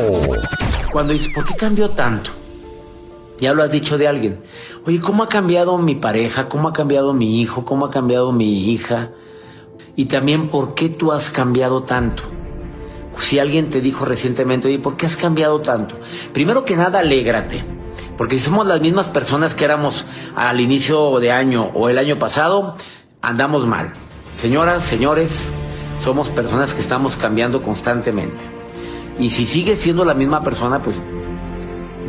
Cuando 0.91 1.13
dices, 1.13 1.31
¿por 1.33 1.45
qué 1.45 1.55
cambió 1.55 1.89
tanto? 1.89 2.31
Ya 3.37 3.53
lo 3.53 3.63
has 3.63 3.71
dicho 3.71 3.97
de 3.97 4.07
alguien. 4.07 4.41
Oye, 4.85 4.99
¿cómo 4.99 5.23
ha 5.23 5.29
cambiado 5.29 5.77
mi 5.77 5.95
pareja? 5.95 6.47
¿Cómo 6.47 6.69
ha 6.69 6.73
cambiado 6.73 7.13
mi 7.13 7.41
hijo? 7.41 7.65
¿Cómo 7.65 7.85
ha 7.85 7.91
cambiado 7.91 8.31
mi 8.31 8.71
hija? 8.71 9.11
Y 9.95 10.05
también, 10.05 10.49
¿por 10.49 10.73
qué 10.73 10.89
tú 10.89 11.11
has 11.11 11.29
cambiado 11.29 11.83
tanto? 11.83 12.23
Si 13.19 13.39
alguien 13.39 13.69
te 13.69 13.81
dijo 13.81 14.05
recientemente, 14.05 14.67
oye, 14.67 14.79
¿por 14.79 14.97
qué 14.97 15.05
has 15.05 15.17
cambiado 15.17 15.61
tanto? 15.61 15.95
Primero 16.33 16.65
que 16.65 16.75
nada, 16.75 16.99
alégrate. 16.99 17.63
Porque 18.17 18.37
si 18.37 18.45
somos 18.45 18.67
las 18.67 18.81
mismas 18.81 19.09
personas 19.09 19.53
que 19.55 19.65
éramos 19.65 20.05
al 20.35 20.59
inicio 20.59 21.19
de 21.19 21.31
año 21.31 21.71
o 21.73 21.89
el 21.89 21.97
año 21.97 22.17
pasado, 22.17 22.75
andamos 23.21 23.67
mal. 23.67 23.93
Señoras, 24.35 24.83
señores, 24.83 25.49
somos 25.97 26.29
personas 26.29 26.73
que 26.73 26.81
estamos 26.81 27.15
cambiando 27.15 27.61
constantemente. 27.61 28.43
Y 29.17 29.29
si 29.29 29.45
sigues 29.45 29.79
siendo 29.79 30.03
la 30.03 30.13
misma 30.13 30.41
persona, 30.41 30.81
pues 30.83 31.01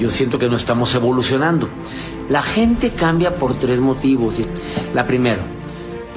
yo 0.01 0.11
siento 0.11 0.37
que 0.37 0.49
no 0.49 0.57
estamos 0.57 0.93
evolucionando. 0.97 1.69
La 2.29 2.43
gente 2.43 2.91
cambia 2.91 3.37
por 3.37 3.57
tres 3.57 3.79
motivos. 3.79 4.41
La 4.93 5.07
primero, 5.07 5.41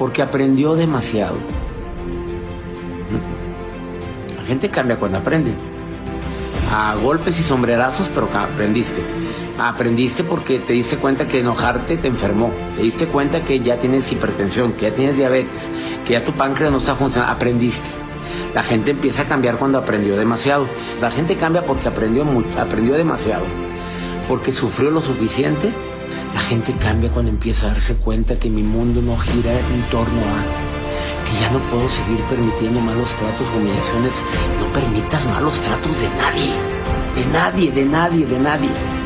porque 0.00 0.20
aprendió 0.20 0.74
demasiado. 0.74 1.36
La 4.36 4.42
gente 4.42 4.68
cambia 4.68 4.96
cuando 4.96 5.18
aprende. 5.18 5.54
a 6.72 6.96
golpes 6.96 7.38
y 7.38 7.44
sombrerazos, 7.44 8.10
pero 8.12 8.28
aprendiste. 8.36 9.00
Aprendiste 9.62 10.24
porque 10.24 10.58
te 10.58 10.72
diste 10.72 10.96
cuenta 10.96 11.28
que 11.28 11.40
enojarte 11.40 11.98
te 11.98 12.08
enfermó. 12.08 12.50
Te 12.76 12.82
diste 12.82 13.06
cuenta 13.06 13.44
que 13.44 13.60
ya 13.60 13.78
tienes 13.78 14.10
hipertensión, 14.10 14.72
que 14.72 14.88
ya 14.88 14.94
tienes 14.94 15.16
diabetes, 15.16 15.68
que 16.06 16.14
ya 16.14 16.24
tu 16.24 16.32
páncreas 16.32 16.72
no 16.72 16.78
está 16.78 16.94
funcionando. 16.94 17.34
Aprendiste. 17.34 17.90
La 18.54 18.62
gente 18.62 18.92
empieza 18.92 19.22
a 19.22 19.24
cambiar 19.26 19.58
cuando 19.58 19.76
aprendió 19.76 20.16
demasiado. 20.16 20.66
La 21.02 21.10
gente 21.10 21.36
cambia 21.36 21.62
porque 21.64 21.88
aprendió, 21.88 22.24
aprendió 22.58 22.94
demasiado. 22.94 23.44
Porque 24.28 24.50
sufrió 24.50 24.90
lo 24.90 25.00
suficiente. 25.02 25.70
La 26.34 26.40
gente 26.40 26.74
cambia 26.76 27.10
cuando 27.10 27.30
empieza 27.30 27.66
a 27.66 27.68
darse 27.68 27.96
cuenta 27.96 28.38
que 28.38 28.48
mi 28.48 28.62
mundo 28.62 29.02
no 29.02 29.16
gira 29.18 29.52
en 29.52 29.82
torno 29.90 30.20
a 30.20 30.70
que 31.28 31.40
ya 31.40 31.50
no 31.50 31.58
puedo 31.70 31.88
seguir 31.90 32.18
permitiendo 32.30 32.80
malos 32.80 33.14
tratos, 33.14 33.46
humillaciones. 33.54 34.14
No 34.58 34.72
permitas 34.72 35.26
malos 35.26 35.60
tratos 35.60 36.00
de 36.00 36.08
nadie. 36.08 36.52
De 37.14 37.26
nadie, 37.26 37.70
de 37.70 37.84
nadie, 37.84 38.26
de 38.26 38.38
nadie. 38.38 38.99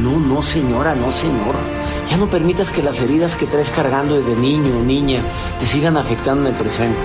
No, 0.00 0.18
no 0.18 0.40
señora, 0.40 0.94
no 0.94 1.12
señor. 1.12 1.54
Ya 2.10 2.16
no 2.16 2.26
permitas 2.26 2.70
que 2.70 2.82
las 2.82 3.00
heridas 3.00 3.36
que 3.36 3.46
traes 3.46 3.70
cargando 3.70 4.14
desde 4.14 4.34
niño 4.34 4.78
o 4.78 4.82
niña 4.82 5.22
te 5.58 5.66
sigan 5.66 5.96
afectando 5.96 6.48
en 6.48 6.54
el 6.54 6.60
presente. 6.60 6.98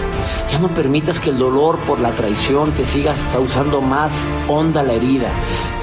Ya 0.51 0.59
no 0.59 0.73
permitas 0.73 1.19
que 1.19 1.29
el 1.29 1.37
dolor 1.37 1.77
por 1.79 1.99
la 1.99 2.11
traición 2.11 2.71
te 2.71 2.85
siga 2.85 3.13
causando 3.33 3.81
más 3.81 4.11
honda 4.47 4.83
la 4.83 4.93
herida. 4.93 5.29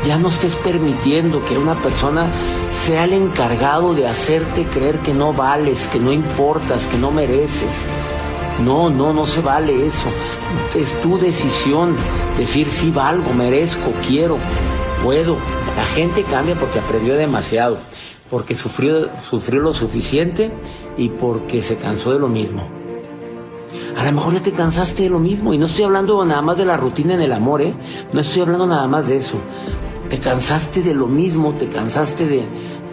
Ya 0.07 0.19
no 0.19 0.29
estés 0.29 0.57
permitiendo 0.57 1.45
que 1.45 1.59
una 1.59 1.75
persona 1.75 2.27
sea 2.71 3.05
el 3.05 3.13
encargado 3.13 3.95
de 3.95 4.07
hacerte 4.07 4.65
creer 4.67 4.99
que 4.99 5.15
no 5.15 5.33
vales, 5.33 5.87
que 5.89 6.01
no 6.01 6.13
importas, 6.13 6.87
que 6.87 6.99
no 6.99 7.11
mereces. 7.11 7.77
No, 8.65 8.89
no, 8.89 9.13
no 9.13 9.27
se 9.27 9.43
vale 9.43 9.85
eso. 9.85 10.09
Es 10.75 11.01
tu 11.03 11.19
decisión 11.19 11.97
decir 12.39 12.69
si 12.69 12.91
valgo, 12.91 13.33
merezco, 13.35 13.93
quiero, 14.07 14.39
puedo. 15.03 15.37
La 15.77 15.85
gente 15.85 16.23
cambia 16.23 16.55
porque 16.55 16.79
aprendió 16.79 17.15
demasiado, 17.17 17.79
porque 18.31 18.55
sufrió, 18.55 19.11
sufrió 19.19 19.61
lo 19.61 19.75
suficiente 19.75 20.53
y 20.97 21.09
porque 21.09 21.63
se 21.63 21.77
cansó 21.77 22.13
de 22.13 22.21
lo 22.21 22.29
mismo. 22.29 22.69
A 23.97 24.05
lo 24.05 24.13
mejor 24.13 24.35
ya 24.35 24.43
te 24.43 24.53
cansaste 24.53 25.05
de 25.05 25.11
lo 25.11 25.19
mismo 25.19 25.53
y 25.53 25.59
no 25.59 25.67
estoy 25.67 25.85
hablando 25.85 26.25
nada 26.25 26.43
más 26.43 26.59
de 26.59 26.65
la 26.65 26.77
rutina 26.77 27.15
en 27.15 27.21
el 27.21 27.33
amor, 27.33 27.63
¿eh? 27.63 27.75
No 28.13 28.21
estoy 28.21 28.43
hablando 28.43 28.67
nada 28.67 28.87
más 28.87 29.09
de 29.09 29.17
eso. 29.17 29.39
Te 30.09 30.19
cansaste 30.19 30.83
de 30.83 30.95
lo 30.95 31.07
mismo, 31.07 31.55
te 31.55 31.67
cansaste 31.67 32.27
de, 32.27 32.45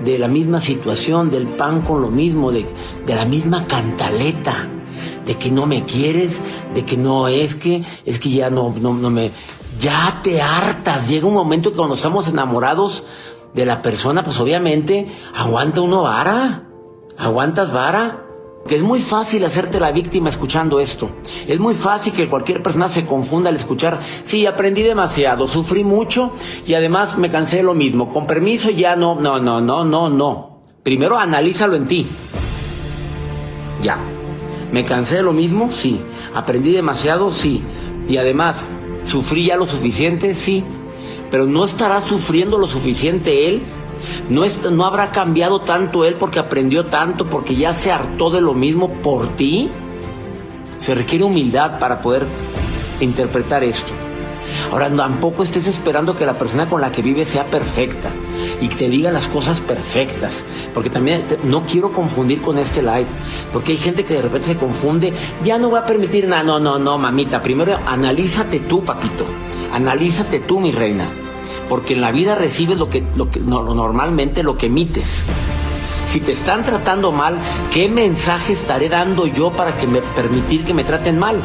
de 0.04 0.17
la 0.17 0.28
misma 0.28 0.60
situación, 0.60 1.30
del 1.30 1.48
pan 1.48 1.82
con 1.82 2.02
lo 2.02 2.10
mismo, 2.10 2.52
de, 2.52 2.65
de 3.06 3.15
la 3.15 3.26
misma 3.26 3.67
cantaleta 3.67 4.67
de 5.26 5.36
que 5.36 5.52
no 5.52 5.65
me 5.65 5.86
quieres, 5.86 6.41
de 6.74 6.84
que 6.84 6.98
no 6.98 7.28
es 7.28 7.56
que, 7.56 7.84
es 8.06 8.20
que 8.20 8.30
ya 8.30 8.50
no, 8.50 8.74
no, 8.80 8.94
no 8.94 9.10
me, 9.10 9.32
ya 9.82 10.22
te 10.24 10.41
hartas. 10.41 11.10
Llega 11.10 11.28
un 11.28 11.34
momento 11.34 11.72
que 11.72 11.78
cuando 11.78 11.96
estamos 11.96 12.30
enamorados 12.30 13.04
de 13.54 13.65
la 13.65 13.82
persona, 13.82 14.24
pues 14.24 14.39
obviamente 14.39 15.12
aguanta 15.36 15.82
uno 15.82 16.04
vara, 16.04 16.70
aguantas 17.17 17.74
vara. 17.74 18.28
Que 18.67 18.76
es 18.76 18.84
muy 18.84 19.00
fácil 19.00 19.44
hacerte 19.44 19.80
la 19.80 19.91
víctima 19.91 20.30
escuchando 20.30 20.80
esto. 20.80 21.10
Es 21.48 21.60
muy 21.60 21.74
fácil 21.74 22.13
que 22.13 22.30
cualquier 22.30 22.62
persona 22.62 22.88
se 22.89 23.08
confunda 23.08 23.50
al 23.50 23.56
escuchar, 23.56 24.00
sí, 24.04 24.46
aprendí 24.46 24.84
demasiado, 24.84 25.48
sufrí 25.48 25.84
mucho 25.84 26.32
y 26.67 26.76
además 26.76 27.17
me 27.17 27.32
cansé 27.32 27.58
de 27.58 27.63
lo 27.63 27.74
mismo. 27.74 28.12
Con 28.12 28.28
permiso 28.28 28.70
ya 28.70 28.96
no, 28.96 29.15
no, 29.15 29.39
no, 29.39 29.62
no, 29.62 29.84
no, 29.84 30.12
no. 30.12 30.62
Primero 30.84 31.17
analízalo 31.17 31.76
en 31.76 31.88
ti. 31.88 32.08
Ya, 33.82 33.98
¿Me 34.72 34.86
cansé 34.86 35.17
de 35.17 35.24
lo 35.24 35.34
mismo? 35.34 35.70
Sí. 35.70 36.02
¿Aprendí 36.34 36.72
demasiado? 36.72 37.34
Sí. 37.34 37.62
Y 38.08 38.17
además, 38.17 38.67
¿sufrí 39.04 39.48
ya 39.48 39.58
lo 39.58 39.68
suficiente? 39.68 40.34
Sí. 40.34 40.64
Pero 41.30 41.46
no 41.46 41.64
estará 41.64 42.02
sufriendo 42.02 42.58
lo 42.58 42.68
suficiente 42.68 43.48
él. 43.48 43.62
No, 44.30 44.44
no 44.72 44.86
habrá 44.86 45.12
cambiado 45.12 45.62
tanto 45.62 46.06
él 46.06 46.16
porque 46.16 46.40
aprendió 46.40 46.86
tanto, 46.86 47.26
porque 47.26 47.56
ya 47.56 47.74
se 47.74 47.92
hartó 47.92 48.30
de 48.30 48.42
lo 48.42 48.54
mismo 48.54 48.90
por 49.02 49.34
ti. 49.36 49.70
Se 50.78 50.96
requiere 50.96 51.24
humildad 51.24 51.80
para 51.80 52.02
poder 52.02 52.26
interpretar 53.00 53.64
esto. 53.64 53.94
Ahora, 54.72 54.90
tampoco 54.90 55.44
estés 55.44 55.68
esperando 55.68 56.16
que 56.16 56.26
la 56.26 56.38
persona 56.38 56.68
con 56.68 56.82
la 56.82 56.92
que 56.92 57.02
vives 57.02 57.30
sea 57.30 57.46
perfecta 57.46 58.10
y 58.60 58.67
que 58.67 58.75
te 58.75 58.89
diga 58.89 59.12
las 59.12 59.27
cosas 59.27 59.60
perfectas. 59.60 60.43
Porque 60.73 60.89
también 60.89 61.25
no 61.43 61.65
quiero 61.65 61.91
confundir 61.91 62.41
con 62.41 62.58
este 62.58 62.82
live. 62.82 63.08
Porque 63.51 63.73
hay 63.73 63.77
gente 63.77 64.06
que 64.06 64.15
de 64.15 64.21
repente 64.21 64.47
se 64.47 64.58
confunde. 64.58 65.13
Ya 65.43 65.58
no 65.58 65.71
va 65.71 65.80
a 65.80 65.86
permitir 65.86 66.27
nada. 66.27 66.43
No, 66.43 66.60
no, 66.60 66.80
no, 66.80 66.97
mamita. 66.97 67.41
Primero 67.41 67.77
analízate 67.86 68.60
tú, 68.62 68.84
papito. 68.84 69.25
Analízate 69.73 70.39
tú, 70.39 70.60
mi 70.60 70.71
reina. 70.71 71.06
Porque 71.69 71.93
en 71.93 72.01
la 72.01 72.12
vida 72.12 72.36
recibes 72.36 72.77
lo 72.77 72.89
que, 72.89 73.06
lo 73.15 73.30
que 73.30 73.39
normalmente 73.39 74.43
lo 74.43 74.58
que 74.58 74.65
emites. 74.65 75.25
Si 76.06 76.19
te 76.19 76.34
están 76.34 76.63
tratando 76.63 77.12
mal, 77.12 77.38
¿qué 77.71 77.88
mensaje 77.88 78.51
estaré 78.51 78.89
dando 78.89 79.27
yo 79.27 79.51
para 79.54 79.77
que 79.77 79.88
me 79.88 80.01
permitir 80.01 80.65
que 80.65 80.73
me 80.73 80.84
traten 80.84 81.17
mal? 81.17 81.41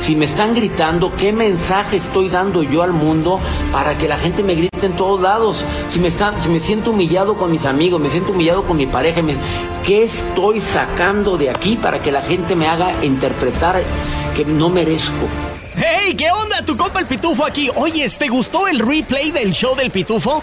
Si 0.00 0.16
me 0.16 0.24
están 0.24 0.54
gritando, 0.54 1.14
¿qué 1.14 1.30
mensaje 1.30 1.96
estoy 1.96 2.30
dando 2.30 2.62
yo 2.62 2.82
al 2.82 2.92
mundo 2.92 3.38
para 3.70 3.98
que 3.98 4.08
la 4.08 4.16
gente 4.16 4.42
me 4.42 4.54
grite 4.54 4.86
en 4.86 4.96
todos 4.96 5.20
lados? 5.20 5.62
Si 5.90 5.98
me, 5.98 6.10
si 6.10 6.48
me 6.48 6.58
siento 6.58 6.92
humillado 6.92 7.36
con 7.36 7.50
mis 7.52 7.66
amigos, 7.66 8.00
me 8.00 8.08
siento 8.08 8.32
humillado 8.32 8.64
con 8.64 8.78
mi 8.78 8.86
pareja, 8.86 9.20
¿qué 9.84 10.02
estoy 10.02 10.62
sacando 10.62 11.36
de 11.36 11.50
aquí 11.50 11.76
para 11.76 12.02
que 12.02 12.10
la 12.10 12.22
gente 12.22 12.56
me 12.56 12.66
haga 12.66 13.04
interpretar 13.04 13.82
que 14.34 14.46
no 14.46 14.70
merezco? 14.70 15.28
¡Hey! 15.76 16.14
¿Qué 16.16 16.30
onda? 16.30 16.64
Tu 16.64 16.78
compa 16.78 17.00
el 17.00 17.06
Pitufo 17.06 17.44
aquí. 17.44 17.68
Oye, 17.76 18.08
¿te 18.08 18.28
gustó 18.28 18.66
el 18.68 18.78
replay 18.78 19.30
del 19.32 19.52
show 19.52 19.76
del 19.76 19.90
Pitufo? 19.90 20.42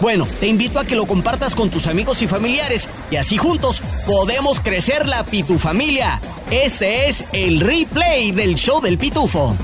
Bueno, 0.00 0.26
te 0.40 0.46
invito 0.46 0.78
a 0.78 0.84
que 0.84 0.96
lo 0.96 1.06
compartas 1.06 1.54
con 1.56 1.70
tus 1.70 1.86
amigos 1.88 2.22
y 2.22 2.28
familiares 2.28 2.88
y 3.12 3.16
así 3.16 3.36
juntos 3.36 3.82
podemos 4.06 4.58
crecer 4.58 5.06
la 5.06 5.22
Pitufamilia. 5.22 6.18
Este 6.50 7.10
es 7.10 7.26
el 7.34 7.60
replay 7.60 8.32
del 8.32 8.54
show 8.54 8.80
del 8.80 8.96
Pitufo. 8.96 9.54